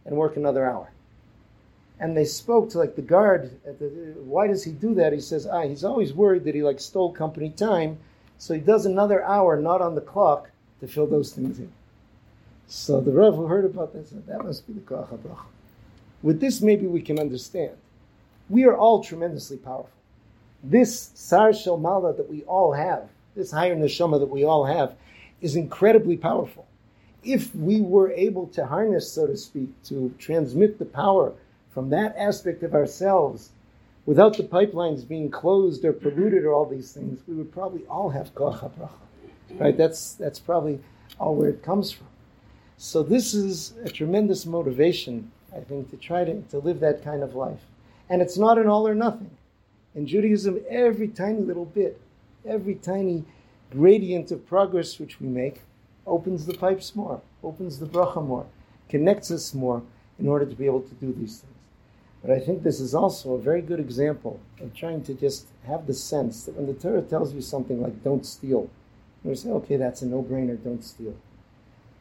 and 0.04 0.16
work 0.16 0.36
another 0.36 0.68
hour 0.68 0.90
and 2.00 2.16
they 2.16 2.24
spoke 2.24 2.70
to 2.70 2.78
like 2.78 2.96
the 2.96 3.02
guard. 3.02 3.60
The, 3.64 4.14
why 4.24 4.48
does 4.48 4.64
he 4.64 4.72
do 4.72 4.94
that? 4.94 5.12
He 5.12 5.20
says, 5.20 5.46
ah, 5.46 5.62
he's 5.62 5.84
always 5.84 6.14
worried 6.14 6.44
that 6.44 6.54
he 6.54 6.62
like 6.62 6.80
stole 6.80 7.12
company 7.12 7.50
time, 7.50 7.98
so 8.38 8.54
he 8.54 8.60
does 8.60 8.86
another 8.86 9.22
hour 9.22 9.60
not 9.60 9.82
on 9.82 9.94
the 9.94 10.00
clock 10.00 10.50
to 10.80 10.88
fill 10.88 11.06
those 11.06 11.32
things 11.32 11.58
in. 11.58 11.70
So 12.72 13.00
the 13.00 13.10
Rav 13.10 13.34
who 13.34 13.46
heard 13.46 13.64
about 13.64 13.92
that 13.94 14.06
said, 14.06 14.24
that 14.28 14.44
must 14.44 14.64
be 14.64 14.72
the 14.72 14.80
Koach 14.80 15.08
HaBracha. 15.08 15.40
With 16.22 16.40
this, 16.40 16.62
maybe 16.62 16.86
we 16.86 17.02
can 17.02 17.18
understand. 17.18 17.72
We 18.48 18.64
are 18.64 18.76
all 18.76 19.02
tremendously 19.02 19.56
powerful. 19.56 19.90
This 20.62 21.10
Sar 21.14 21.52
Shel 21.52 21.78
Mala 21.78 22.14
that 22.14 22.30
we 22.30 22.42
all 22.44 22.72
have, 22.72 23.08
this 23.34 23.50
higher 23.50 23.74
neshama 23.74 24.20
that 24.20 24.30
we 24.30 24.44
all 24.44 24.66
have, 24.66 24.94
is 25.40 25.56
incredibly 25.56 26.16
powerful. 26.16 26.68
If 27.24 27.52
we 27.56 27.80
were 27.80 28.12
able 28.12 28.46
to 28.48 28.64
harness, 28.64 29.10
so 29.10 29.26
to 29.26 29.36
speak, 29.36 29.70
to 29.86 30.14
transmit 30.20 30.78
the 30.78 30.84
power 30.84 31.32
from 31.70 31.90
that 31.90 32.14
aspect 32.16 32.62
of 32.62 32.72
ourselves, 32.72 33.50
without 34.06 34.36
the 34.36 34.44
pipelines 34.44 35.08
being 35.08 35.28
closed 35.28 35.84
or 35.84 35.92
polluted 35.92 36.44
or 36.44 36.52
all 36.52 36.66
these 36.66 36.92
things, 36.92 37.20
we 37.26 37.34
would 37.34 37.52
probably 37.52 37.84
all 37.86 38.10
have 38.10 38.32
koach 38.36 38.60
bracha. 38.60 38.90
Right? 39.58 39.76
That's 39.76 40.14
that's 40.14 40.38
probably 40.38 40.78
all 41.18 41.34
where 41.34 41.48
it 41.48 41.64
comes 41.64 41.90
from. 41.90 42.06
So 42.82 43.02
this 43.02 43.34
is 43.34 43.74
a 43.84 43.90
tremendous 43.90 44.46
motivation, 44.46 45.30
I 45.54 45.60
think, 45.60 45.90
to 45.90 45.98
try 45.98 46.24
to, 46.24 46.40
to 46.40 46.60
live 46.60 46.80
that 46.80 47.04
kind 47.04 47.22
of 47.22 47.34
life. 47.34 47.60
And 48.08 48.22
it's 48.22 48.38
not 48.38 48.56
an 48.56 48.68
all 48.68 48.88
or 48.88 48.94
nothing. 48.94 49.30
In 49.94 50.06
Judaism, 50.06 50.60
every 50.66 51.08
tiny 51.08 51.40
little 51.40 51.66
bit, 51.66 52.00
every 52.46 52.76
tiny 52.76 53.24
gradient 53.70 54.30
of 54.30 54.46
progress 54.46 54.98
which 54.98 55.20
we 55.20 55.28
make 55.28 55.60
opens 56.06 56.46
the 56.46 56.54
pipes 56.54 56.96
more, 56.96 57.20
opens 57.44 57.78
the 57.78 57.84
bracha 57.84 58.26
more, 58.26 58.46
connects 58.88 59.30
us 59.30 59.52
more 59.52 59.82
in 60.18 60.26
order 60.26 60.46
to 60.46 60.56
be 60.56 60.64
able 60.64 60.80
to 60.80 60.94
do 60.94 61.12
these 61.12 61.40
things. 61.40 61.54
But 62.22 62.30
I 62.30 62.40
think 62.40 62.62
this 62.62 62.80
is 62.80 62.94
also 62.94 63.34
a 63.34 63.42
very 63.42 63.60
good 63.60 63.78
example 63.78 64.40
of 64.58 64.72
trying 64.72 65.04
to 65.04 65.12
just 65.12 65.48
have 65.66 65.86
the 65.86 65.92
sense 65.92 66.44
that 66.44 66.56
when 66.56 66.66
the 66.66 66.72
Torah 66.72 67.02
tells 67.02 67.34
you 67.34 67.42
something 67.42 67.82
like 67.82 68.02
don't 68.02 68.24
steal, 68.24 68.70
you 69.22 69.34
say, 69.34 69.50
okay, 69.50 69.76
that's 69.76 70.00
a 70.00 70.06
no-brainer, 70.06 70.56
don't 70.64 70.82
steal. 70.82 71.14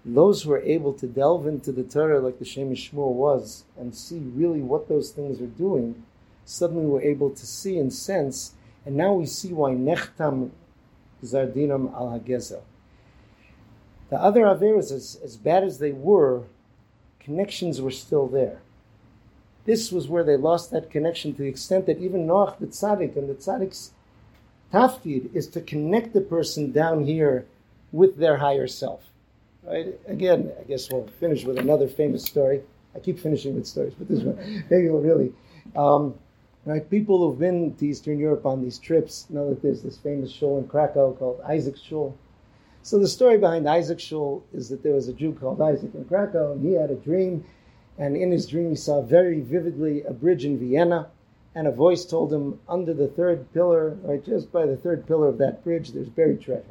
Those 0.05 0.43
who 0.43 0.51
are 0.53 0.61
able 0.61 0.93
to 0.93 1.07
delve 1.07 1.45
into 1.45 1.71
the 1.71 1.83
Torah 1.83 2.19
like 2.19 2.39
the 2.39 2.45
Shem 2.45 2.73
Shmuel 2.73 3.13
was 3.13 3.65
and 3.77 3.93
see 3.93 4.19
really 4.19 4.61
what 4.61 4.87
those 4.87 5.11
things 5.11 5.41
are 5.41 5.47
doing, 5.47 6.03
suddenly 6.45 6.85
we're 6.85 7.01
able 7.01 7.29
to 7.31 7.45
see 7.45 7.77
and 7.77 7.91
sense, 7.91 8.53
and 8.85 8.95
now 8.95 9.13
we 9.13 9.25
see 9.25 9.53
why 9.53 9.71
Nechtam 9.71 10.51
Zardinam 11.23 11.93
al 11.93 12.17
Hagezel. 12.17 12.61
The 14.09 14.15
other 14.15 14.41
Averas, 14.41 14.91
as, 14.91 15.19
as 15.23 15.37
bad 15.37 15.63
as 15.63 15.79
they 15.79 15.91
were, 15.91 16.43
connections 17.19 17.81
were 17.81 17.91
still 17.91 18.27
there. 18.27 18.61
This 19.65 19.91
was 19.91 20.07
where 20.07 20.23
they 20.23 20.37
lost 20.37 20.71
that 20.71 20.89
connection 20.89 21.33
to 21.33 21.43
the 21.43 21.49
extent 21.49 21.85
that 21.85 21.99
even 21.99 22.25
Noach 22.25 22.57
the 22.57 22.67
tzaddik 22.67 23.15
and 23.15 23.29
the 23.29 23.35
tzaddik's 23.35 23.91
tafkid 24.73 25.33
is 25.35 25.47
to 25.49 25.61
connect 25.61 26.13
the 26.13 26.21
person 26.21 26.71
down 26.71 27.05
here 27.05 27.45
with 27.91 28.17
their 28.17 28.37
higher 28.37 28.65
self. 28.65 29.09
Right? 29.63 29.99
Again, 30.07 30.51
I 30.59 30.63
guess 30.63 30.89
we'll 30.91 31.07
finish 31.19 31.43
with 31.43 31.57
another 31.57 31.87
famous 31.87 32.23
story. 32.23 32.61
I 32.95 32.99
keep 32.99 33.19
finishing 33.19 33.55
with 33.55 33.67
stories, 33.67 33.93
but 33.93 34.07
this 34.07 34.23
one, 34.23 34.63
maybe 34.69 34.89
we'll 34.89 35.01
really. 35.01 35.33
Um, 35.75 36.15
right? 36.65 36.89
People 36.89 37.19
who've 37.19 37.39
been 37.39 37.75
to 37.75 37.87
Eastern 37.87 38.19
Europe 38.19 38.45
on 38.45 38.61
these 38.61 38.79
trips 38.79 39.27
know 39.29 39.49
that 39.49 39.61
there's 39.61 39.81
this 39.81 39.97
famous 39.97 40.31
shul 40.31 40.57
in 40.57 40.67
Krakow 40.67 41.13
called 41.13 41.41
Isaac 41.41 41.77
Shul. 41.77 42.17
So 42.81 42.97
the 42.97 43.07
story 43.07 43.37
behind 43.37 43.67
Isaac 43.67 43.99
Shul 43.99 44.43
is 44.53 44.69
that 44.69 44.83
there 44.83 44.93
was 44.93 45.07
a 45.07 45.13
Jew 45.13 45.33
called 45.33 45.61
Isaac 45.61 45.93
in 45.93 46.05
Krakow, 46.05 46.53
and 46.53 46.65
he 46.65 46.73
had 46.73 46.89
a 46.89 46.95
dream, 46.95 47.43
and 47.97 48.15
in 48.15 48.31
his 48.31 48.47
dream 48.47 48.69
he 48.69 48.75
saw 48.75 49.01
very 49.01 49.41
vividly 49.41 50.03
a 50.03 50.13
bridge 50.13 50.45
in 50.45 50.57
Vienna, 50.57 51.09
and 51.53 51.67
a 51.67 51.71
voice 51.71 52.05
told 52.05 52.31
him 52.31 52.59
under 52.69 52.93
the 52.93 53.07
third 53.07 53.51
pillar, 53.53 53.97
right, 54.03 54.23
just 54.23 54.51
by 54.51 54.65
the 54.65 54.77
third 54.77 55.05
pillar 55.05 55.27
of 55.27 55.37
that 55.39 55.63
bridge, 55.63 55.91
there's 55.91 56.09
buried 56.09 56.41
treasure. 56.41 56.63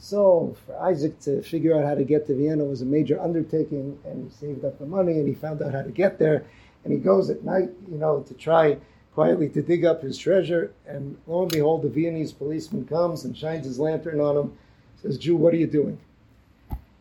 So 0.00 0.56
for 0.64 0.80
Isaac 0.80 1.20
to 1.20 1.42
figure 1.42 1.76
out 1.76 1.84
how 1.84 1.94
to 1.94 2.04
get 2.04 2.26
to 2.26 2.34
Vienna 2.34 2.64
was 2.64 2.80
a 2.80 2.86
major 2.86 3.20
undertaking, 3.20 3.98
and 4.06 4.24
he 4.24 4.34
saved 4.34 4.64
up 4.64 4.78
the 4.78 4.86
money 4.86 5.12
and 5.18 5.28
he 5.28 5.34
found 5.34 5.60
out 5.60 5.74
how 5.74 5.82
to 5.82 5.90
get 5.90 6.18
there. 6.18 6.46
And 6.82 6.92
he 6.92 6.98
goes 6.98 7.28
at 7.28 7.44
night, 7.44 7.68
you 7.90 7.98
know, 7.98 8.22
to 8.22 8.32
try 8.32 8.78
quietly 9.12 9.50
to 9.50 9.60
dig 9.60 9.84
up 9.84 10.00
his 10.00 10.16
treasure. 10.16 10.72
And 10.86 11.18
lo 11.26 11.42
and 11.42 11.52
behold, 11.52 11.82
the 11.82 11.90
Viennese 11.90 12.32
policeman 12.32 12.86
comes 12.86 13.24
and 13.24 13.36
shines 13.36 13.66
his 13.66 13.78
lantern 13.78 14.20
on 14.20 14.38
him. 14.38 14.58
Says, 15.02 15.18
"Jew, 15.18 15.36
what 15.36 15.52
are 15.52 15.58
you 15.58 15.66
doing?" 15.66 15.98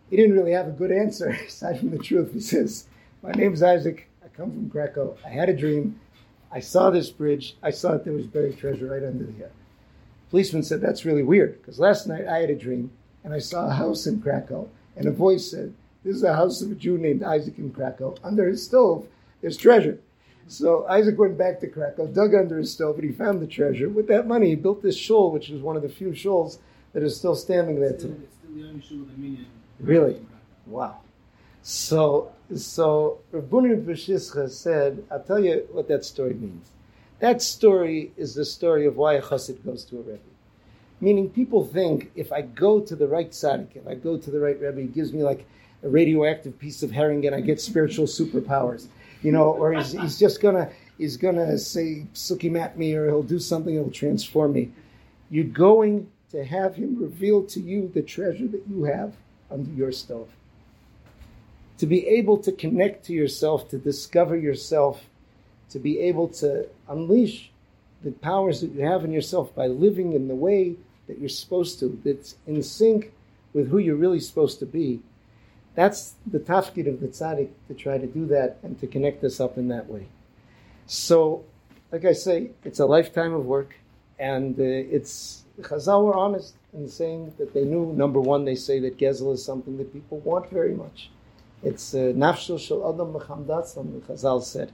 He 0.10 0.18
didn't 0.18 0.36
really 0.36 0.52
have 0.52 0.68
a 0.68 0.72
good 0.72 0.92
answer 0.92 1.30
aside 1.48 1.80
from 1.80 1.92
the 1.92 2.00
truth. 2.00 2.34
He 2.34 2.42
says, 2.42 2.88
"My 3.24 3.32
name's 3.32 3.64
Isaac. 3.64 4.10
I 4.26 4.28
come 4.28 4.52
from 4.52 4.70
Krakow. 4.70 5.16
I 5.26 5.30
had 5.30 5.48
a 5.48 5.56
dream. 5.56 6.02
I 6.52 6.60
saw 6.60 6.90
this 6.90 7.10
bridge. 7.10 7.56
I 7.64 7.72
saw 7.72 7.94
that 7.94 8.04
there 8.04 8.14
was 8.14 8.28
buried 8.28 8.58
treasure 8.58 8.88
right 8.88 9.04
under 9.04 9.32
here." 9.32 9.52
Policeman 10.30 10.64
said, 10.64 10.82
That's 10.82 11.06
really 11.06 11.24
weird, 11.24 11.60
because 11.60 11.80
last 11.80 12.08
night 12.08 12.28
I 12.28 12.40
had 12.40 12.50
a 12.50 12.56
dream 12.56 12.92
and 13.24 13.34
I 13.34 13.40
saw 13.40 13.68
a 13.68 13.74
house 13.74 14.08
in 14.08 14.22
Krakow, 14.22 14.70
and 14.96 15.06
a 15.06 15.12
voice 15.12 15.50
said, 15.50 15.74
This 16.04 16.16
is 16.16 16.24
a 16.24 16.36
house 16.36 16.62
of 16.62 16.72
a 16.72 16.76
Jew 16.76 16.98
named 16.98 17.24
Isaac 17.24 17.58
in 17.58 17.72
Krakow. 17.72 18.16
Under 18.24 18.48
his 18.48 18.64
stove, 18.64 19.08
there's 19.42 19.58
treasure. 19.58 20.00
So 20.48 20.88
Isaac 20.88 21.18
went 21.18 21.38
back 21.38 21.60
to 21.60 21.68
Krakow, 21.68 22.08
dug 22.08 22.34
under 22.34 22.58
his 22.58 22.72
stove, 22.72 22.96
and 22.96 23.04
he 23.10 23.16
found 23.16 23.42
the 23.42 23.48
treasure. 23.48 23.88
With 23.88 24.08
that 24.08 24.28
money, 24.28 24.50
he 24.50 24.56
built 24.56 24.82
this 24.82 24.98
shul, 24.98 25.32
which 25.32 25.50
is 25.50 25.62
one 25.62 25.76
of 25.76 25.84
the 25.84 25.90
few 25.90 26.10
shuls 26.10 26.58
that 26.94 27.04
is 27.04 27.16
still 27.16 27.36
standing 27.36 27.80
there 27.80 27.94
today. 27.94 28.24
It's 28.24 28.36
still 28.36 28.56
the 28.56 28.68
only 28.68 28.82
shul 28.82 29.00
with 29.00 29.14
a 29.14 29.20
minyan. 29.20 29.46
Really? 29.80 30.20
Wow. 30.66 31.02
So, 31.62 32.32
so 32.56 33.20
Reb 33.32 33.50
Bunim 33.50 33.86
Peshischa 33.86 34.50
said, 34.50 35.04
I'll 35.12 35.22
tell 35.22 35.44
you 35.44 35.68
what 35.72 35.88
that 35.88 36.04
story 36.04 36.34
means. 36.34 36.72
That 37.20 37.42
story 37.42 38.12
is 38.18 38.34
the 38.34 38.46
story 38.46 38.86
of 38.86 38.96
why 38.96 39.16
a 39.16 39.22
chassid 39.22 39.64
goes 39.66 39.84
to 39.86 39.98
a 39.98 40.02
rebbe. 40.02 40.20
Meaning, 41.02 41.30
people 41.30 41.66
think 41.66 42.12
if 42.16 42.32
I 42.32 42.42
go 42.42 42.80
to 42.82 42.96
the 42.96 43.08
right 43.08 43.30
tzaddik, 43.30 43.76
if 43.76 43.88
I 43.88 43.96
go 43.96 44.18
to 44.18 44.32
the 44.32 44.40
right 44.40 44.60
rebbe, 44.60 44.82
he 44.82 44.88
gives 44.88 45.14
me 45.14 45.24
like 45.24 45.46
a 45.84 45.90
radioactive 45.90 46.60
piece 46.60 46.84
of 46.84 46.92
herring 46.92 47.26
and 47.26 47.36
I 47.36 47.42
get 47.42 47.62
spiritual 47.62 48.06
superpowers, 48.06 48.88
you 49.22 49.32
know, 49.32 49.46
or 49.46 49.74
he's, 49.74 49.94
he's 49.94 50.20
just 50.20 50.42
gonna 50.42 50.70
he's 50.98 51.16
gonna 51.16 51.58
say 51.58 52.06
sukkim 52.14 52.60
at 52.60 52.78
me, 52.78 52.96
or 52.96 53.06
he'll 53.06 53.24
do 53.24 53.40
something 53.40 53.76
that'll 53.76 53.92
transform 53.92 54.54
me. 54.54 54.72
You're 55.30 55.46
going 55.46 56.10
to 56.32 56.44
have 56.44 56.76
him 56.76 56.98
reveal 57.02 57.44
to 57.44 57.60
you 57.60 57.90
the 57.94 58.02
treasure 58.02 58.48
that 58.48 58.64
you 58.70 58.84
have 58.84 59.14
under 59.50 59.72
your 59.72 59.92
stove. 59.92 60.30
To 61.80 61.86
be 61.86 62.08
able 62.08 62.38
to 62.40 62.52
connect 62.52 63.06
to 63.06 63.14
yourself, 63.14 63.70
to 63.70 63.78
discover 63.78 64.36
yourself, 64.36 65.09
to 65.70 65.80
be 65.80 66.00
able 66.00 66.28
to 66.28 66.68
unleash 66.88 67.52
the 68.04 68.12
powers 68.12 68.62
that 68.62 68.72
you 68.72 68.82
have 68.82 69.04
in 69.04 69.12
yourself 69.12 69.54
by 69.54 69.68
living 69.68 70.14
in 70.14 70.28
the 70.28 70.36
way 70.36 70.76
that 71.08 71.20
you're 71.20 71.30
supposed 71.30 71.80
to, 71.80 72.00
that's 72.04 72.36
in 72.48 72.64
sync 72.64 73.12
with 73.54 73.70
who 73.70 73.78
you're 73.78 73.96
really 73.96 74.20
supposed 74.20 74.60
to 74.60 74.66
be. 74.66 75.02
That's 75.76 76.16
the 76.26 76.40
tafkid 76.40 76.88
of 76.88 77.00
the 77.02 77.08
tzaddik 77.08 77.50
to 77.68 77.74
try 77.74 77.98
to 77.98 78.08
do 78.08 78.26
that 78.28 78.58
and 78.64 78.80
to 78.80 78.88
connect 78.88 79.24
us 79.24 79.40
up 79.40 79.58
in 79.58 79.68
that 79.70 79.88
way. 79.88 80.08
So, 80.88 81.44
like 81.92 82.06
I 82.06 82.14
say, 82.14 82.52
it's 82.64 82.80
a 82.80 82.86
lifetime 82.86 83.34
of 83.34 83.46
work, 83.46 83.76
and 84.18 84.60
uh, 84.60 84.64
it's 84.64 85.44
Chazal 85.62 86.06
were 86.06 86.16
honest 86.16 86.56
in 86.74 86.88
saying 86.88 87.34
that 87.38 87.54
they 87.54 87.64
knew. 87.64 87.94
Number 87.94 88.20
one, 88.20 88.46
they 88.46 88.56
say 88.56 88.80
that 88.80 88.98
Gezel 88.98 89.34
is 89.34 89.44
something 89.44 89.78
that 89.78 89.94
people 89.94 90.20
want 90.20 90.50
very 90.50 90.74
much. 90.74 91.10
It's 91.64 91.94
uh, 91.94 92.14
nafsho 92.16 92.60
shel 92.60 92.90
adam 92.90 93.14
the 93.14 93.20
Chazal 93.20 94.44
said. 94.44 94.72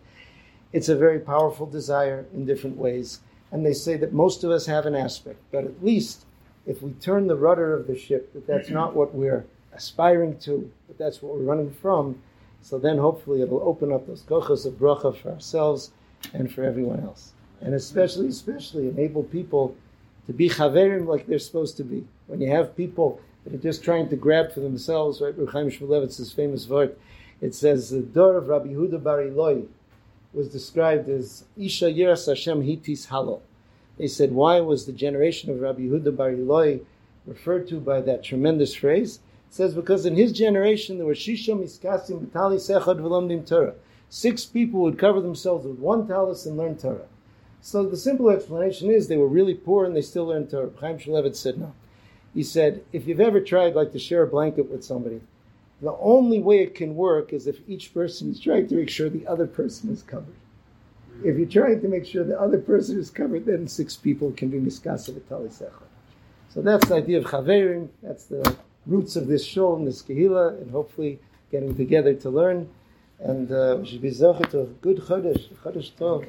It's 0.75 0.89
a 0.89 0.95
very 0.97 1.21
powerful 1.21 1.65
desire 1.65 2.25
in 2.33 2.45
different 2.45 2.75
ways. 2.75 3.21
And 3.49 3.65
they 3.65 3.71
say 3.71 3.95
that 3.95 4.11
most 4.11 4.43
of 4.43 4.51
us 4.51 4.65
have 4.65 4.85
an 4.85 4.93
aspect, 4.93 5.39
but 5.49 5.63
at 5.63 5.81
least 5.81 6.25
if 6.65 6.81
we 6.81 6.91
turn 6.91 7.27
the 7.27 7.37
rudder 7.37 7.73
of 7.73 7.87
the 7.87 7.97
ship, 7.97 8.33
that 8.33 8.45
that's 8.45 8.69
not 8.69 8.93
what 8.93 9.15
we're 9.15 9.45
aspiring 9.71 10.37
to, 10.39 10.69
but 10.87 10.97
that's 10.97 11.21
what 11.21 11.33
we're 11.33 11.43
running 11.43 11.71
from. 11.71 12.21
So 12.61 12.77
then 12.77 12.97
hopefully 12.97 13.41
it'll 13.41 13.61
open 13.61 13.93
up 13.93 14.05
those 14.05 14.23
kochas 14.23 14.65
of 14.65 14.73
bracha 14.73 15.15
for 15.15 15.29
ourselves 15.31 15.91
and 16.33 16.53
for 16.53 16.65
everyone 16.65 16.99
else. 16.99 17.31
And 17.61 17.73
especially, 17.73 18.27
especially 18.27 18.89
enable 18.89 19.23
people 19.23 19.77
to 20.27 20.33
be 20.33 20.49
chaverim 20.49 21.07
like 21.07 21.25
they're 21.25 21.39
supposed 21.39 21.77
to 21.77 21.85
be. 21.85 22.05
When 22.27 22.41
you 22.41 22.51
have 22.51 22.75
people 22.75 23.21
that 23.45 23.53
are 23.53 23.63
just 23.69 23.81
trying 23.81 24.09
to 24.09 24.17
grab 24.17 24.51
for 24.51 24.59
themselves, 24.59 25.21
right? 25.21 25.37
Reb 25.37 25.51
Chaim 25.51 25.71
Shmulevitz's 25.71 26.33
famous 26.33 26.67
word, 26.67 26.97
it 27.39 27.55
says, 27.55 27.91
the 27.91 28.01
dor 28.01 28.35
of 28.35 28.49
Rabbi 28.49 28.67
Yehuda 28.67 29.01
Bar 29.01 29.19
Ilai, 29.19 29.67
was 30.35 30.49
described 30.49 31.09
as 31.09 31.45
Isha 31.57 31.85
Yiras 31.85 32.27
Hashem 32.27 32.61
Hitis 32.61 33.07
Halo. 33.07 33.41
They 33.97 34.07
said, 34.07 34.33
why 34.33 34.59
was 34.59 34.85
the 34.85 34.91
generation 34.91 35.49
of 35.49 35.61
Rabbi 35.61 35.81
Yehuda 35.83 36.15
Bar 36.15 36.31
Ilai 36.31 36.81
referred 37.25 37.67
to 37.69 37.79
by 37.79 38.01
that 38.01 38.23
tremendous 38.23 38.75
phrase? 38.75 39.19
It 39.49 39.53
says, 39.55 39.73
because 39.73 40.05
in 40.05 40.15
his 40.15 40.33
generation 40.33 40.97
there 40.97 41.05
were 41.05 41.13
Shisha 41.13 41.57
Miskasim 41.57 42.27
B'talis 42.27 42.69
Echad 42.69 42.99
V'lomdim 42.99 43.47
Torah. 43.47 43.75
Six 44.09 44.45
people 44.45 44.81
would 44.81 44.99
cover 44.99 45.21
themselves 45.21 45.65
with 45.65 45.79
one 45.79 46.07
talus 46.07 46.45
and 46.45 46.57
learn 46.57 46.77
Torah. 46.77 47.07
So 47.61 47.83
the 47.83 47.97
simple 47.97 48.29
explanation 48.29 48.91
is 48.91 49.07
they 49.07 49.17
were 49.17 49.27
really 49.27 49.55
poor 49.55 49.85
and 49.85 49.95
they 49.95 50.01
still 50.01 50.25
learned 50.25 50.51
Torah. 50.51 50.69
Chaim 50.79 50.99
Shmulevitz 50.99 51.37
said 51.37 51.57
no. 51.57 51.73
He 52.33 52.43
said, 52.43 52.83
if 52.91 53.07
you've 53.07 53.21
ever 53.21 53.39
tried 53.39 53.75
like 53.75 53.93
to 53.93 53.99
share 53.99 54.23
a 54.23 54.27
blanket 54.27 54.69
with 54.69 54.83
somebody, 54.83 55.21
the 55.85 55.95
only 55.99 56.39
way 56.39 56.63
it 56.63 56.73
can 56.73 56.95
work 56.95 57.31
is 57.31 57.45
if 57.45 57.59
each 57.67 57.93
person 57.93 58.31
is 58.31 58.39
trying 58.39 58.67
to 58.69 58.75
make 58.75 58.89
sure 58.89 59.07
the 59.07 59.27
other 59.27 59.45
person 59.45 59.91
is 59.91 60.01
covered. 60.01 60.33
If 61.23 61.37
you're 61.37 61.47
trying 61.47 61.79
to 61.81 61.87
make 61.87 62.07
sure 62.07 62.23
the 62.23 62.39
other 62.39 62.57
person 62.57 62.99
is 62.99 63.11
covered, 63.11 63.45
then 63.45 63.67
six 63.67 63.95
people 63.95 64.31
can 64.31 64.49
be 64.49 64.57
miskasa 64.57 65.13
So 66.49 66.61
that's 66.63 66.89
the 66.89 66.95
idea 66.95 67.19
of 67.19 67.25
chaverim. 67.25 67.89
That's 68.01 68.25
the 68.25 68.55
roots 68.87 69.15
of 69.15 69.27
this 69.27 69.45
shul 69.45 69.75
and 69.75 69.87
this 69.87 70.01
kehila, 70.01 70.59
and 70.59 70.71
hopefully 70.71 71.19
getting 71.51 71.75
together 71.75 72.15
to 72.15 72.31
learn. 72.31 72.67
And 73.19 73.51
uh, 73.51 73.77
we 73.79 73.85
should 73.85 74.01
be 74.01 74.09
zochet 74.09 74.49
to 74.49 74.61
a 74.61 74.65
good 74.65 74.97
chodesh, 74.97 75.47
chodesh 75.63 75.91
tov. 75.99 76.25